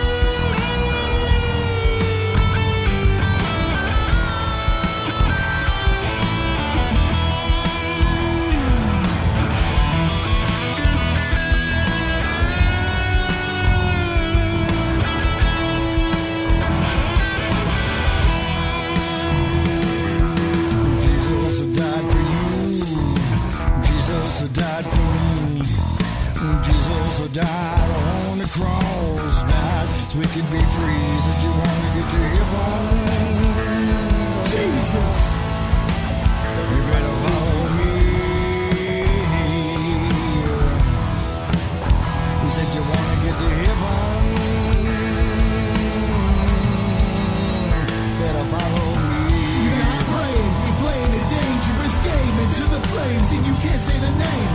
[53.29, 54.51] the and you can't say the name.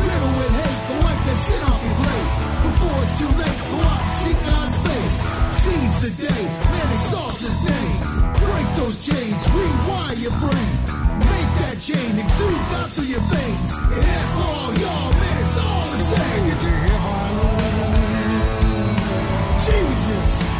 [0.00, 2.28] Riddle with hate, the wipe that sin off your plate.
[2.66, 5.18] Before it's too late, go out and seek God's face.
[5.64, 6.42] Seize the day,
[6.72, 7.96] man exalt his name.
[8.36, 10.72] Break those chains, rewire your brain.
[11.20, 13.70] Make that chain exude out through your veins.
[13.78, 16.40] And as for all y'all, man, it's all the same.
[19.64, 20.59] Jesus.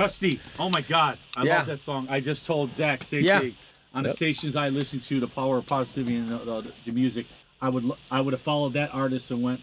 [0.00, 0.40] Rusty.
[0.58, 1.58] Oh my God, I Yeah.
[1.58, 2.06] love that song.
[2.10, 3.40] I just told Zak same Yeah.
[3.40, 3.56] thing.
[3.92, 7.26] on the stations I listen to, the power of positivity and the, the, the music.
[7.60, 9.60] I would I would have followed that artist and went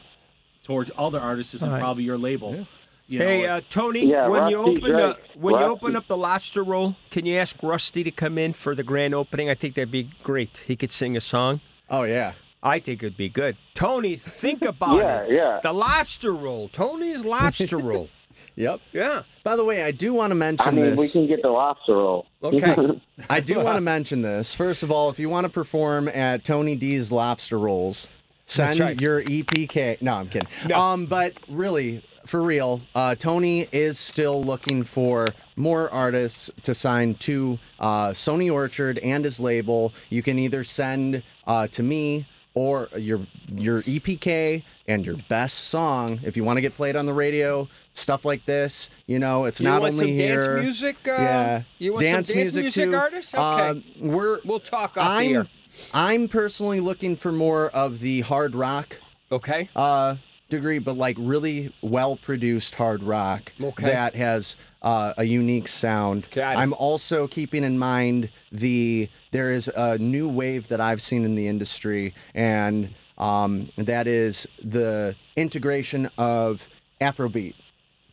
[0.63, 1.79] towards other artists and All right.
[1.79, 2.67] probably your label.
[3.07, 5.17] You hey, know, uh, Tony, Yeah, when you Rusty open the, Drake.
[5.35, 8.75] when you open up the lobster roll, can you ask Rusty to come in for
[8.75, 9.49] the grand opening?
[9.49, 10.61] I think that'd be great.
[10.67, 11.61] He could sing a song.
[11.89, 12.33] Oh yeah.
[12.61, 13.55] I think it'd be good.
[13.75, 15.31] Tony, think about Yeah, it.
[15.31, 15.59] yeah.
[15.63, 16.67] The lobster roll.
[16.67, 18.09] Tony's lobster roll.
[18.57, 18.81] Yep.
[18.91, 19.21] Yeah.
[19.43, 20.99] By the way, I do want to mention I mean, this.
[20.99, 22.25] we can get the lobster roll.
[22.43, 22.99] Okay.
[23.29, 24.53] I do want to mention this.
[24.53, 28.07] First of all, if you want to perform at Tony D's Lobster Rolls,
[28.47, 28.99] send right.
[28.99, 30.01] your EPK.
[30.01, 30.49] No, I'm kidding.
[30.73, 37.13] Um, but really, for real, uh, Tony is still looking for more artists to sign
[37.15, 39.93] to uh, Sony Orchard and his label.
[40.09, 42.27] You can either send uh, to me
[42.57, 43.19] or your
[43.53, 46.19] your EPK and your best song.
[46.23, 49.59] If you want to get played on the radio, stuff like this, you know, it's
[49.59, 50.39] You not want only some here.
[50.55, 50.95] dance music?
[51.07, 52.95] Uh, yeah, You want dance some dance music, music, too.
[52.95, 53.35] artists?
[53.35, 53.41] Okay.
[53.69, 55.47] Um, we're we'll talk off the I'm air.
[55.93, 58.97] I'm personally looking for more of the hard rock.
[59.31, 59.69] Okay.
[59.75, 60.15] Uh,
[60.49, 63.85] degree, but like really well produced hard rock Okay.
[63.85, 66.29] that has uh, a unique sound.
[66.57, 71.35] I'm also keeping in mind the there is a new wave that I've seen in
[71.35, 76.67] the industry, and um, that is the integration of
[77.01, 77.55] Afrobeat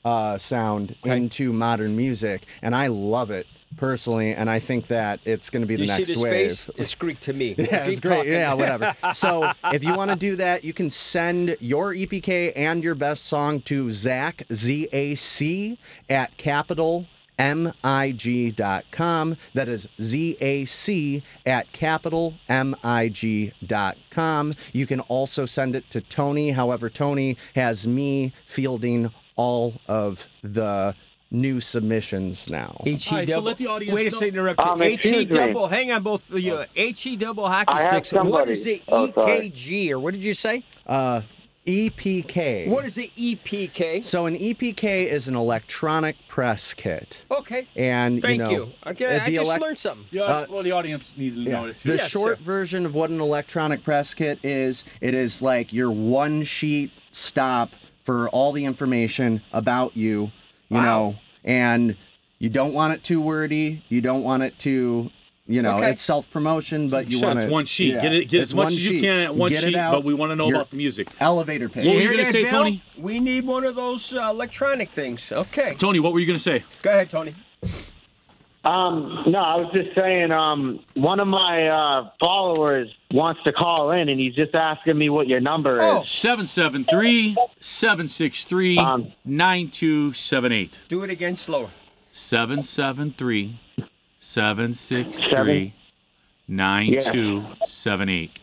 [0.05, 3.47] uh, sound into modern music, and I love it
[3.77, 6.33] personally, and I think that it's going to be the you next see this wave.
[6.33, 6.71] face?
[6.77, 7.55] It's Greek to me.
[7.59, 8.17] Yeah, it's great.
[8.17, 8.33] talking.
[8.33, 8.95] Yeah, whatever.
[9.15, 13.27] So if you want to do that, you can send your EPK and your best
[13.27, 17.07] song to Zak Z A C at capital
[17.39, 19.37] MIG.com.
[19.55, 24.53] That is Z A C at capital MIG.com.
[24.73, 26.51] You can also send it to Tony.
[26.53, 30.95] However, Tony has me fielding all of the
[31.31, 32.81] new submissions now.
[32.87, 33.43] H All E right, double.
[33.53, 34.71] let Wait a second, interrupt you.
[34.71, 35.25] Um, H E excuse me.
[35.27, 35.67] double.
[35.69, 36.65] Hang on, both of you.
[36.77, 38.13] H E double hockey I have sticks.
[38.13, 38.53] What somebody.
[38.53, 39.09] is the Oh.
[39.09, 40.65] EKG or what did you say?
[40.87, 41.23] Uh,
[41.67, 42.69] EPK.
[42.69, 44.05] What is the E EPK?
[44.05, 47.19] So an EPK is an electronic press kit.
[47.31, 47.67] Okay.
[47.75, 48.73] And Thank you know, you.
[48.87, 50.07] Okay, uh, I the just elec- learned something.
[50.11, 51.53] Yeah, Uh, well, the audience needs to Yeah.
[51.61, 51.89] know it too.
[51.93, 52.45] The Yes, short sir.
[52.45, 57.71] version of what an electronic press kit is, it is like your one sheet stop
[58.05, 60.31] for all the information about you,
[60.75, 60.85] you Wow.
[60.85, 61.97] know, and
[62.41, 65.11] you don't want it too wordy, you don't want it too,
[65.47, 65.91] you know, Okay.
[65.91, 67.95] it's self promotion, but you Sure, want it's it, one sheet.
[67.95, 69.01] yeah, get it, get it's as much as you sheet.
[69.03, 71.09] can at one Get sheet, but we want to know your about the music.
[71.21, 71.85] elevator pitch.
[71.87, 72.65] What were you hear gonna say, Val?
[72.65, 72.83] Tony?
[72.99, 75.31] We need one of those uh, electronic things.
[75.31, 75.75] Okay.
[75.79, 76.65] Tony, what were you going to say?
[76.83, 77.35] Go ahead, Tony.
[78.65, 80.33] Um, no, I was just saying.
[80.33, 85.11] Um, one of my uh, followers wants to call in, and he's just asking me
[85.11, 86.01] what your number Oh.
[86.01, 86.09] is.
[86.09, 88.77] 773 763
[89.25, 90.81] 9278.
[90.89, 91.71] Do it again slower.
[92.13, 93.61] 773
[94.19, 95.75] 763
[96.49, 98.39] 9278.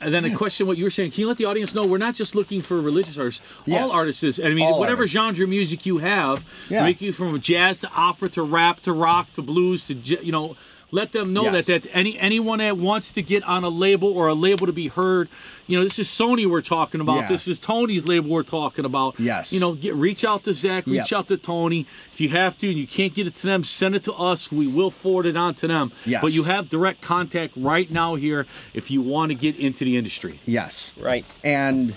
[0.00, 1.98] And then a question, what you were saying, can you let the audience know we're
[1.98, 3.82] not just looking for religious artists, Yes.
[3.82, 4.40] all artists is.
[4.40, 5.14] I mean, All whatever artists.
[5.14, 6.84] genre of music you have, Yeah.
[6.84, 10.56] make you from jazz to opera to rap to rock to blues to, you know,
[10.96, 11.66] let them know Yes.
[11.66, 14.72] that, that any anyone that wants to get on a label or a label to
[14.72, 15.28] be heard,
[15.66, 17.16] you know, this is Sony we're talking about.
[17.22, 17.28] Yeah.
[17.28, 19.20] This is Tony's label we're talking about.
[19.20, 19.52] Yes.
[19.52, 21.18] You know, get reach out to Zak, reach Yep.
[21.18, 21.86] out to Tony.
[22.12, 24.50] If you have to and you can't get it to them, send it to us.
[24.50, 25.92] We will forward it on to them.
[26.06, 26.22] Yes.
[26.22, 29.96] But you have direct contact right now here if you want to get into the
[29.98, 30.40] industry.
[30.46, 30.92] Yes.
[30.98, 31.24] Right.
[31.44, 31.94] And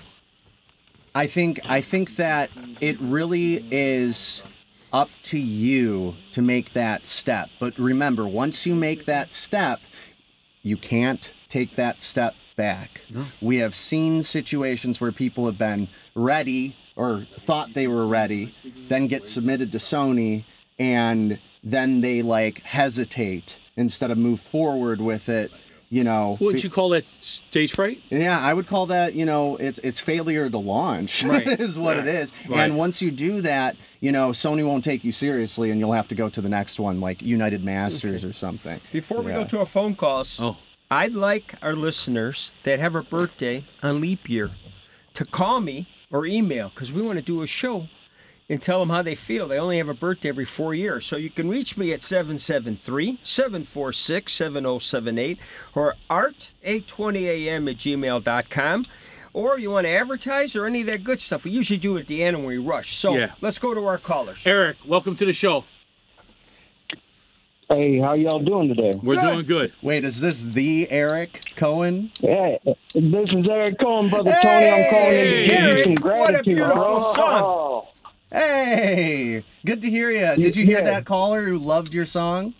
[1.15, 2.49] I think I think that
[2.81, 4.43] it really is
[4.91, 7.49] up to you to make that step.
[7.59, 9.79] But remember, once you make that step,
[10.63, 13.01] you can't take that step back.
[13.41, 18.53] We have seen situations where people have been ready or thought they were ready,
[18.89, 20.43] then get submitted to Sony
[20.77, 25.51] and then they like hesitate instead of move forward with it,
[25.89, 26.37] you know.
[26.39, 28.01] Wouldn't you call that stage fright?
[28.09, 31.47] Yeah, I would call that, you know, it's it's failure to launch Right.
[31.59, 32.31] is what it is.
[32.47, 32.61] Right.
[32.61, 36.07] And once you do that, you know, Sony won't take you seriously and you'll have
[36.09, 38.79] to go to the next one like United Masters or something.
[38.91, 39.39] Before we Yeah.
[39.39, 40.57] go to our phone calls, Oh.
[40.91, 44.51] I'd like our listeners that have a birthday on leap year
[45.13, 47.87] to call me or email because we want to do a show
[48.49, 49.47] and tell them how they feel.
[49.47, 51.05] They only have a birthday every four years.
[51.05, 55.37] So you can reach me at 773 746 7078
[55.75, 58.85] or art820am at gmail.com.
[59.31, 61.45] Or you want to advertise or any of that good stuff.
[61.45, 62.97] We usually do it at the end when we rush.
[62.97, 63.31] So Yeah.
[63.41, 64.45] let's go to our callers.
[64.47, 65.65] Eric, welcome to the show.
[67.71, 68.93] Hey, how y'all doing today?
[69.03, 69.21] We're Good.
[69.21, 69.73] doing good.
[69.83, 72.11] Wait, is this the Eric Cohen?
[72.19, 72.57] Yeah,
[72.95, 74.69] this is Eric Cohen, brother Tony.
[74.69, 76.99] I'm calling in to give you Eric, some what a gratitude, beautiful bro.
[77.13, 77.43] song.
[77.43, 77.88] Oh.
[78.31, 80.41] Hey, good to hear you.
[80.41, 80.85] Did you hear Yeah.
[80.85, 82.53] that caller who loved your song?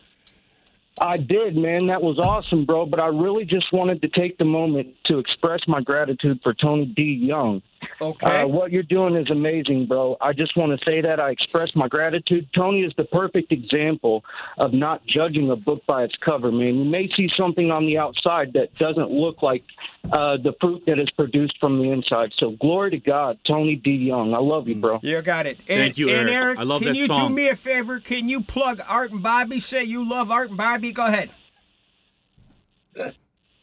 [1.00, 1.88] I did, man.
[1.88, 2.86] That was awesome, bro.
[2.86, 6.86] But I really just wanted to take the moment to express my gratitude for Tony
[6.88, 7.04] D.
[7.22, 7.62] Young.
[8.02, 8.42] Okay.
[8.42, 10.18] Uh, what you're doing is amazing, bro.
[10.22, 12.48] I just want to say that I express my gratitude.
[12.56, 14.24] Tony is the perfect example
[14.58, 16.76] of not judging a book by its cover, man.
[16.76, 19.64] You may see something on the outside that doesn't look like
[20.12, 22.32] uh, the fruit that is produced from the inside.
[22.38, 24.36] So, glory to God, Tony DeYoung.
[24.36, 25.00] I love you, bro.
[25.02, 25.58] You got it.
[25.68, 26.34] And, Thank you, and Eric.
[26.34, 26.60] Eric.
[26.60, 28.00] I love can that you do me a favor?
[28.00, 29.60] Can you plug Art and Bobby?
[29.60, 30.92] Say you love Art and Bobby.
[30.92, 31.30] Go ahead.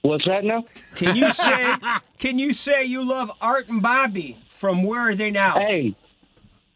[0.06, 0.64] What's that now?
[0.94, 1.74] Can you say?
[2.18, 4.38] can you say you love Art and Bobby?
[4.50, 5.58] From where are they now?
[5.58, 5.96] Hey,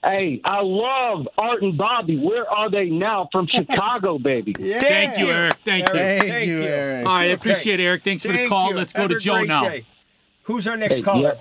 [0.03, 2.17] Hey, I love Art and Bobby.
[2.19, 3.29] Where are they now?
[3.31, 4.55] From Chicago, baby.
[4.55, 5.55] Thank you, Eric.
[5.65, 5.93] Thank you.
[6.01, 7.07] Thank you, Eric.
[7.07, 7.33] All right, I Okay.
[7.35, 8.03] appreciate it, Eric.
[8.03, 8.71] Thanks for the call.
[8.71, 8.77] you.
[8.77, 9.69] Let's go Have to Joe now.
[9.69, 9.85] day.
[10.45, 11.37] Who's our next Hey, caller?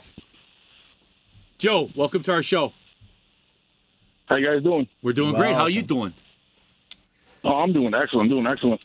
[1.58, 2.74] Joe, welcome to our show.
[4.26, 4.88] How you guys doing?
[5.02, 5.56] We're doing great.
[5.56, 6.14] How you doing?
[7.46, 8.26] Oh, I'm doing excellent.
[8.26, 8.82] I'm doing excellent.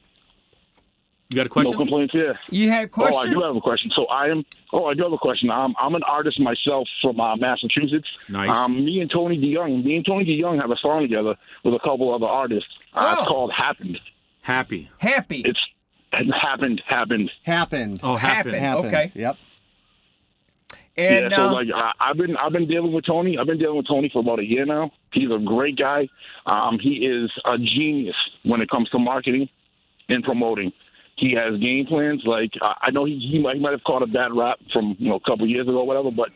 [1.34, 1.72] You got a question?
[1.72, 2.14] No complaints.
[2.14, 2.34] Yeah.
[2.50, 3.14] You had a question?
[3.16, 3.90] Oh, I do have a question.
[3.96, 4.44] So I am.
[4.72, 5.50] Oh, I do have a question.
[5.50, 8.06] I'm I'm an artist myself from uh, Massachusetts.
[8.28, 8.56] Nice.
[8.56, 9.84] Um, me and Tony DeYoung.
[9.84, 12.68] Me and Tony DeYoung have a song together with a couple other artists.
[12.94, 13.18] Uh, Oh.
[13.18, 13.98] It's called "Happened."
[14.42, 14.88] Happy.
[14.98, 15.42] Happy.
[15.44, 15.58] It's
[16.40, 16.80] happened.
[16.86, 17.32] Happened.
[17.42, 17.98] Happened.
[18.04, 18.54] Oh, happened.
[18.54, 18.86] Happened.
[18.86, 19.10] Okay.
[19.16, 19.36] Yep.
[20.96, 23.36] And yeah, so uh, like I, I've been I've been dealing with Tony.
[23.38, 24.92] I've been dealing with Tony for about a year now.
[25.12, 26.08] He's a great guy.
[26.46, 28.14] Um, he is a genius
[28.44, 29.48] when it comes to marketing
[30.08, 30.72] and promoting.
[31.16, 32.22] He has game plans.
[32.26, 34.96] Like I I know he he might, he might have caught a bad rap from
[34.98, 36.10] you know a couple years ago, or whatever.
[36.10, 36.30] But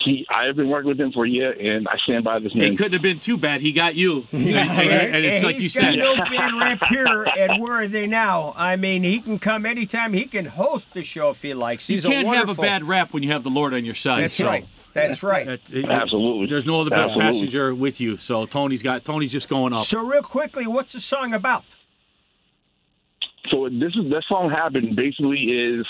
[0.00, 2.52] he I have been working with him for a year, and I stand by this
[2.52, 2.72] man.
[2.72, 3.60] It couldn't have been too bad.
[3.60, 4.26] He got you.
[4.32, 6.00] and, and- and it's and like you he's said.
[6.00, 7.26] got no bad rap here.
[7.38, 8.54] And where are they now?
[8.56, 10.12] I mean, he can come anytime.
[10.12, 11.88] He can host the show if he likes.
[11.88, 14.24] You can't a have a bad rap when you have the Lord on your side.
[14.24, 14.66] That's so right.
[14.94, 15.46] That's right.
[15.46, 16.46] that- it- Absolutely.
[16.46, 17.32] There's no other best Absolutely.
[17.32, 18.16] passenger with you.
[18.16, 19.84] So Tony's got Tony's just going up.
[19.86, 21.64] So real quickly, what's the song about?
[23.52, 25.86] So this is this song happened basically is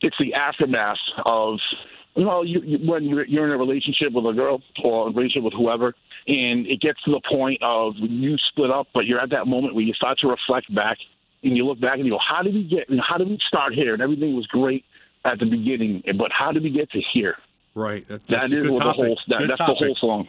[0.00, 1.58] it's the aftermath of
[2.14, 5.10] you know you, you, when you're, you're in a relationship with a girl or a
[5.12, 5.94] relationship with whoever,
[6.26, 9.74] and it gets to the point of you split up, but you're at that moment
[9.74, 10.98] where you start to reflect back
[11.42, 12.86] and you look back and you go, how did we get?
[13.06, 13.92] How did we start here?
[13.92, 14.84] And everything was great
[15.24, 17.36] at the beginning, but how did we get to here?
[17.74, 18.06] Right.
[18.08, 18.96] That, That that's a good what topic.
[18.96, 19.78] the whole that, good that's topic.
[19.78, 20.28] the whole song.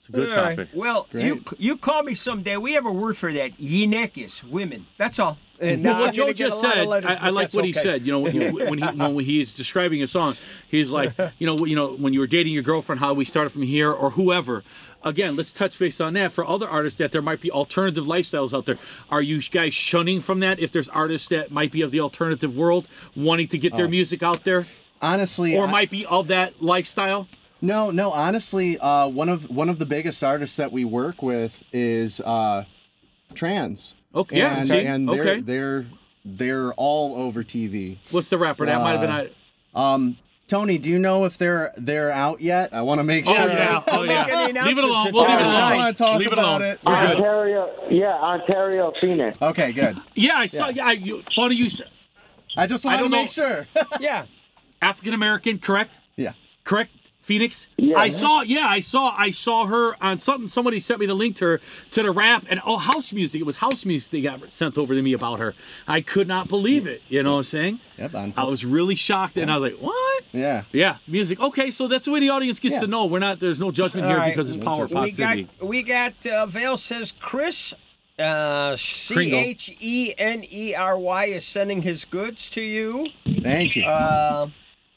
[0.00, 0.56] It's a good All right.
[0.58, 0.68] topic.
[0.74, 2.56] Well, you you call me someday.
[2.56, 3.56] We have a word for that.
[3.58, 4.86] Yenekis, women.
[4.96, 5.38] That's all.
[5.62, 7.64] And Well, now what Joe just a lot of said, letters, I, I like what
[7.64, 8.04] he said.
[8.06, 10.34] You know, when, you, when he when he's describing a song,
[10.68, 13.50] he's like, you know, you know, when you were dating your girlfriend, how we started
[13.50, 14.64] from here, or whoever.
[15.04, 18.56] Again, let's touch base on that for other artists that there might be alternative lifestyles
[18.56, 18.78] out there.
[19.10, 20.60] Are you guys shunning from that?
[20.60, 22.86] If there's artists that might be of the alternative world,
[23.16, 23.90] wanting to get their Oh.
[23.90, 24.66] music out there,
[25.00, 27.26] Honestly, or I- might be of that lifestyle.
[27.60, 28.12] No, no.
[28.12, 32.64] Honestly, uh, one of one of the biggest artists that we work with is uh,
[33.34, 33.94] trans.
[34.14, 35.40] Okay, yeah, and, okay, and they're okay.
[35.40, 35.86] they're
[36.24, 37.98] they're all over TV.
[38.10, 38.66] What's the rapper?
[38.66, 39.10] That might have been.
[39.10, 39.26] Uh,
[39.74, 40.16] I- Um,
[40.48, 42.74] Tony, do you know if they're they're out yet?
[42.74, 43.48] I want to make Oh, sure.
[43.48, 43.82] yeah.
[43.86, 44.24] Oh, yeah.
[44.24, 45.10] Make any Leave it alone.
[45.12, 45.54] We'll leave it alone.
[45.60, 46.62] I want to talk Leave it about alone.
[46.72, 46.80] it.
[46.86, 47.16] We're good.
[47.16, 49.40] Ontario, yeah, Ontario, Phoenix.
[49.40, 49.96] Okay, good.
[50.14, 50.68] Yeah, I saw.
[50.68, 51.70] Yeah, I, you, funny you.
[51.70, 51.88] said-
[52.54, 53.46] I just want to make know.
[53.48, 53.66] sure.
[54.00, 54.26] Yeah.
[54.82, 55.96] African American, correct?
[56.16, 56.32] Yeah.
[56.64, 56.90] Correct.
[57.22, 57.68] Phoenix.
[57.76, 57.96] Yeah.
[57.98, 58.42] I saw.
[58.42, 59.14] Yeah, I saw.
[59.16, 60.48] I saw her on something.
[60.48, 61.60] Somebody sent me the link to her
[61.92, 63.40] to the rap and oh, house music.
[63.40, 65.54] It was house music they got sent over to me about her.
[65.86, 67.00] I could not believe it.
[67.08, 67.80] You know what I'm saying?
[67.98, 68.14] Yep.
[68.14, 70.24] On, I was really shocked, and I was like, "What?
[70.32, 70.64] yeah.
[70.72, 71.40] Yeah, music.
[71.40, 72.80] Okay, so that's the way the audience gets Yeah.
[72.80, 73.06] to know.
[73.06, 73.38] We're not.
[73.40, 74.34] There's no judgment All here right.
[74.34, 75.48] because it's power We got positivity.
[75.60, 77.72] we got uh, Vale says Chris
[78.18, 79.38] uh, C Kringle.
[79.38, 83.08] H E N E R Y is sending his goods to you.
[83.42, 83.84] Thank you.
[83.84, 84.48] Uh,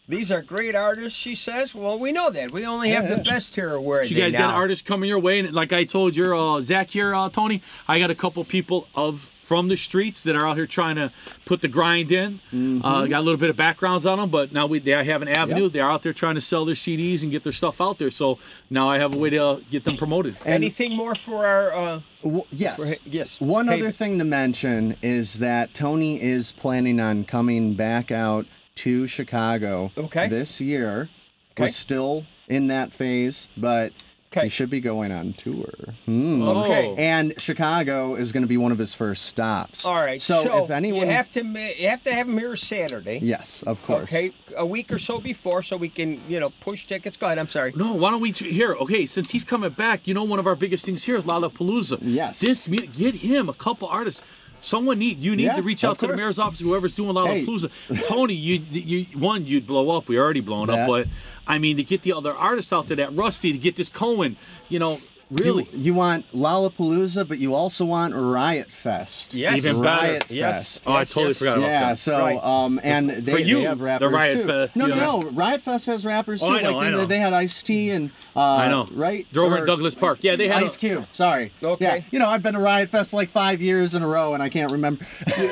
[0.07, 1.73] these are great artists, she says.
[1.73, 2.51] Well, we know that.
[2.51, 3.79] We only have the best here.
[3.79, 4.47] Where are So you guys now?
[4.49, 7.61] got artists coming your way, and like I told your uh, Zak here, uh, Tony,
[7.87, 11.11] I got a couple people of from the streets that are out here trying to
[11.45, 12.39] put the grind in.
[12.83, 15.27] Uh, got a little bit of backgrounds on them, but now we they have an
[15.27, 15.63] avenue.
[15.65, 15.71] Yep.
[15.71, 18.09] They're out there trying to sell their CDs and get their stuff out there.
[18.09, 18.39] So
[18.71, 20.35] now I have a way to uh, get them promoted.
[20.45, 21.71] Anything more for our?
[21.73, 22.75] Uh, W- yes.
[22.77, 23.39] for- yes.
[23.39, 28.47] One Hey, other thing to mention is that Tony is planning on coming back out
[28.75, 30.27] to Chicago Okay.
[30.27, 31.09] this year.
[31.53, 31.63] Okay.
[31.63, 33.93] We're still in that phase, but
[34.31, 34.43] Okay.
[34.43, 35.71] he should be going on tour.
[36.05, 36.41] Hmm.
[36.45, 36.93] Okay.
[36.97, 39.85] And Chicago is going to be one of his first stops.
[39.85, 40.21] All right.
[40.21, 43.19] So, if anyone, you have to you have to have him here Saturday.
[43.23, 44.03] yes, of course.
[44.03, 47.15] Okay, a week or so before, so we can you know push tickets.
[47.15, 47.39] Go ahead.
[47.39, 47.71] I'm sorry.
[47.77, 48.73] No, why don't we here?
[48.75, 51.99] Okay, since he's coming back, you know one of our biggest things here is Lollapalooza.
[52.01, 52.41] Yes.
[52.41, 54.21] This get him a couple artists.
[54.65, 57.45] Someone need you need Yeah, to reach out to the mayor's office, whoever's doing Hey.
[57.45, 57.69] Lollapalooza.
[58.07, 60.07] Tony, you you one you'd blow up.
[60.07, 61.07] We already blown up, but
[61.47, 64.37] I mean to get the other artists out there, that Rusty, to get this Cohen,
[64.67, 64.99] you know,
[65.31, 65.67] really.
[65.73, 69.33] You, you want Lollapalooza, but you also want Riot Fest.
[69.33, 69.57] Yes.
[69.65, 70.01] Even better.
[70.07, 70.55] Riot Yes.
[70.79, 70.83] Fest.
[70.87, 71.37] Oh, I totally yes.
[71.37, 71.97] forgot about Yeah, that.
[71.97, 72.43] so Right.
[72.43, 74.47] um, and For they, you, they have the rappers Riot too.
[74.47, 75.29] Fest, No, you no, no.
[75.31, 76.47] Riot Fest has rappers too.
[76.47, 77.05] Oh, I know, like I they, know.
[77.05, 78.85] they had Ice T and uh, I know.
[78.93, 79.25] right.
[79.31, 80.19] They're over Or at Douglas Park.
[80.21, 81.05] Yeah, they had a- Ice Cube.
[81.11, 81.51] Sorry.
[81.63, 81.85] Okay.
[81.85, 84.43] Yeah, you know I've been to Riot Fest like five years in a row, and
[84.43, 85.05] I can't remember.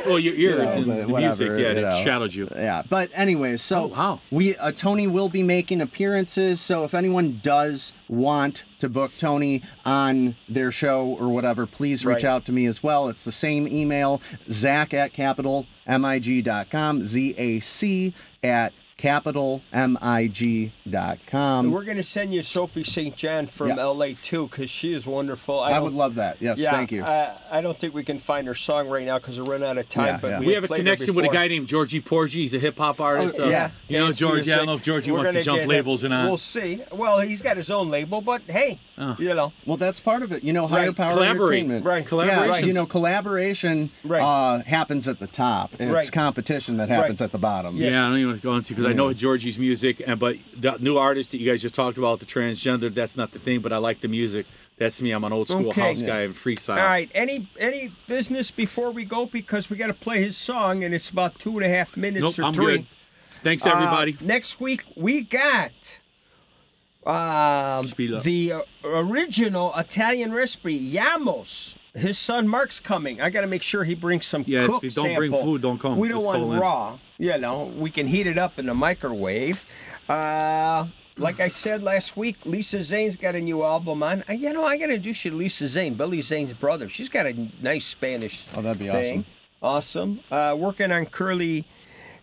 [0.05, 2.03] well, your ears know, and the whatever, music, yeah, you that know.
[2.03, 2.49] shadowed you.
[2.55, 4.19] Yeah, but anyways, so Oh, wow.
[4.31, 6.61] we uh, Tony will be making appearances.
[6.61, 12.23] So if anyone does want to book Tony on their show or whatever, please reach
[12.23, 12.25] Right.
[12.25, 13.09] out to me as well.
[13.09, 21.65] It's the same email, Zak at capitalmig.com, Z A C at capitalmig.com.
[21.65, 23.15] And we're going to send you Sophie St.
[23.15, 23.77] John from Yes.
[23.79, 25.59] LA too, because she is wonderful.
[25.59, 26.37] I don't- would love that.
[26.39, 27.03] Yes, yeah, thank you.
[27.03, 29.77] I, I don't think we can find her song right now because we're running out
[29.77, 30.05] of time.
[30.05, 30.39] Yeah, but yeah.
[30.39, 32.41] we, We had have a connection with a guy named Georgie Porgy.
[32.41, 33.37] He's a hip hop artist.
[33.39, 34.51] Oh, uh, yeah, You know, dance Georgie.
[34.51, 36.07] I don't know if Georgie We're wants to gonna jump labels it.
[36.07, 36.25] or not.
[36.27, 36.81] We'll see.
[36.91, 39.15] Well, he's got his own label, but hey, Oh.
[39.19, 39.51] you know.
[39.65, 40.43] Well, that's part of it.
[40.43, 40.95] You know, higher Right.
[40.95, 41.59] power Collaborate.
[41.59, 41.85] entertainment.
[41.85, 42.03] Right.
[42.03, 42.67] Yeah, Collaborations.
[42.67, 45.71] you know, collaboration uh, happens at the top.
[45.79, 46.11] It's Right.
[46.11, 47.75] competition that happens at the bottom.
[47.77, 50.37] Yeah, I don't even want to go into because I know Georgie's music, and but
[50.57, 53.61] the new artist that you guys just talked about, the transgender, that's not the thing.
[53.61, 54.45] But I like the music.
[54.77, 55.11] That's me.
[55.11, 55.81] I'm an old school Okay.
[55.81, 56.77] house guy and freestyle.
[56.77, 57.09] All right.
[57.13, 61.09] Any any business before we go because we got to play his song and it's
[61.09, 62.77] about two and a half minutes Nope, or I'm three.
[62.77, 62.85] good.
[63.43, 64.17] Thanks, Uh, everybody.
[64.21, 65.71] next week we got
[67.05, 67.85] um,
[68.23, 71.75] the uh, original Italian recipe Yamos.
[71.93, 73.21] His son Mark's coming.
[73.21, 75.77] I got to make sure he brings some Yeah, if you don't bring food, don't
[75.77, 75.97] come.
[75.99, 76.93] We don't Just want raw.
[76.93, 76.99] in.
[77.17, 79.65] You know, we can heat it up in the microwave.
[80.09, 80.87] Uh,
[81.17, 84.23] like I said last week, Lisa Zane's got a new album on.
[84.27, 86.89] Uh, You know, I got to introduce you to Lisa Zane, Billy Zane's brother.
[86.89, 88.45] She's got a nice Spanish.
[88.55, 89.25] Oh, that'd be thing.
[89.61, 90.19] Awesome.
[90.31, 91.65] Uh, working on Curly.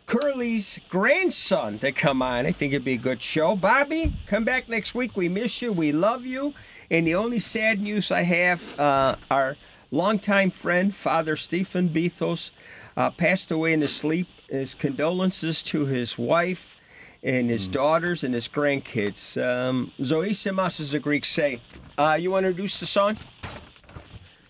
[0.07, 2.45] Curly's grandson to come on.
[2.45, 3.55] I think it'd be a good show.
[3.55, 5.17] Bobby, come back next week.
[5.17, 5.73] We miss you.
[5.73, 6.53] We love you.
[6.91, 9.57] And the only sad news I have, uh, our
[9.93, 12.51] longtime friend, Father Stephen Bethos,
[12.97, 14.27] uh, passed away in his sleep.
[14.51, 16.77] His condolences to his wife
[17.23, 19.41] and his daughters and his grandkids.
[19.43, 21.61] Um, Zoisimas is a Greek say.
[21.97, 23.17] Uh, you want to introduce the song?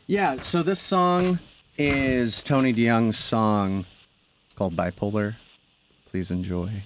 [0.07, 1.39] Yeah, so this song
[1.77, 3.87] is Tony DeYoung's song
[4.57, 5.37] called Bipolar.
[6.11, 6.83] Please enjoy.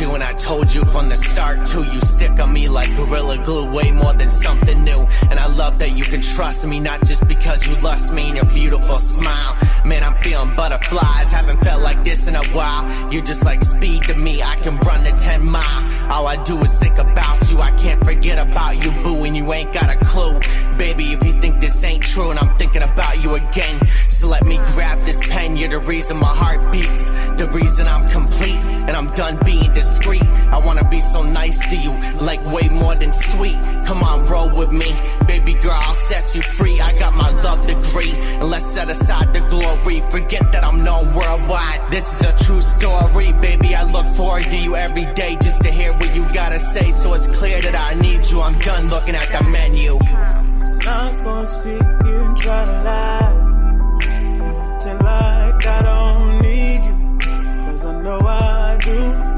[0.00, 1.84] You, and I told you from the start too.
[1.84, 5.06] You stick on me like gorilla glue, way more than something new.
[5.30, 8.36] And I love that you can trust me, not just because you lust me and
[8.36, 9.56] your beautiful smile.
[9.84, 13.12] Man, I'm feeling butterflies, haven't felt like this in a while.
[13.12, 16.10] You're just like speed to me, I can run the 10 mile.
[16.10, 19.52] All I do is think about you, I can't forget about you, boo, and you
[19.52, 20.40] ain't got a clue.
[20.76, 24.44] Baby, if you think this ain't true, and I'm thinking about you again, so let
[24.44, 25.56] me grab this pen.
[25.56, 30.29] You're the reason my heart beats, the reason I'm complete, and I'm done being discreet.
[30.50, 33.58] I wanna be so nice to you, like way more than sweet.
[33.86, 34.94] Come on, roll with me,
[35.26, 36.80] baby girl, I'll set you free.
[36.80, 40.00] I got my love degree, and let's set aside the glory.
[40.10, 41.90] Forget that I'm known worldwide.
[41.90, 43.74] This is a true story, baby.
[43.74, 46.92] I look forward to you every day just to hear what you gotta say.
[46.92, 48.40] So it's clear that I need you.
[48.40, 49.98] I'm done looking at the menu.
[49.98, 57.18] I'm not gonna sit here and try to lie Till like I don't need you
[57.18, 59.29] Cause I know I do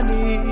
[0.00, 0.51] Need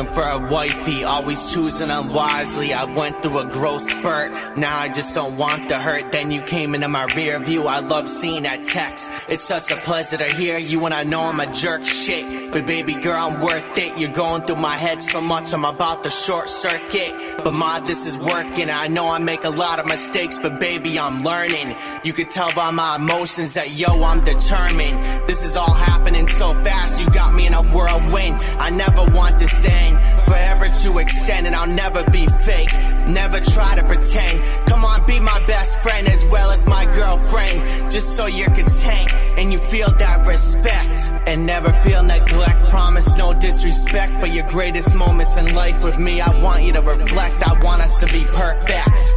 [0.00, 2.72] looking for a wifey, always choosing unwisely.
[2.72, 6.10] I went through a growth spurt, now I just don't want the hurt.
[6.10, 9.10] Then you came into my rear view, I love seeing that text.
[9.28, 12.52] It's such a pleasure to hear you, and I know I'm a jerk shit.
[12.52, 13.96] But baby girl, I'm worth it.
[13.98, 17.44] You're going through my head so much, I'm about to short circuit.
[17.44, 18.70] But ma, this is working.
[18.70, 21.76] I know I make a lot of mistakes, but baby, I'm learning.
[22.04, 25.28] You could tell by my emotions that yo, I'm determined.
[25.28, 28.36] This is all happening so fast, you got me in a whirlwind.
[28.58, 29.89] I never want this thing
[30.26, 32.72] forever to extend, and I'll never be fake.
[33.06, 34.40] Never try to pretend.
[34.66, 37.90] Come on, be my best friend as well as my girlfriend.
[37.90, 41.00] Just so you're content and you feel that respect.
[41.26, 42.68] And never feel neglect.
[42.70, 46.80] Promise no disrespect, but your greatest moments in life with me, I want you to
[46.80, 47.46] reflect.
[47.46, 49.14] I want us to be perfect.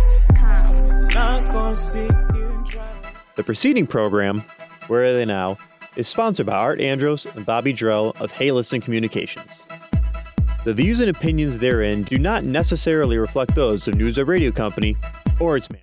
[3.35, 4.43] The preceding program,
[4.87, 5.57] Where Are They Now,
[5.95, 9.65] is sponsored by Art Andros and Bobby Drell of Hey Listen Communications.
[10.63, 14.95] The views and opinions therein do not necessarily reflect those of News Radio Company
[15.41, 15.82] or its management.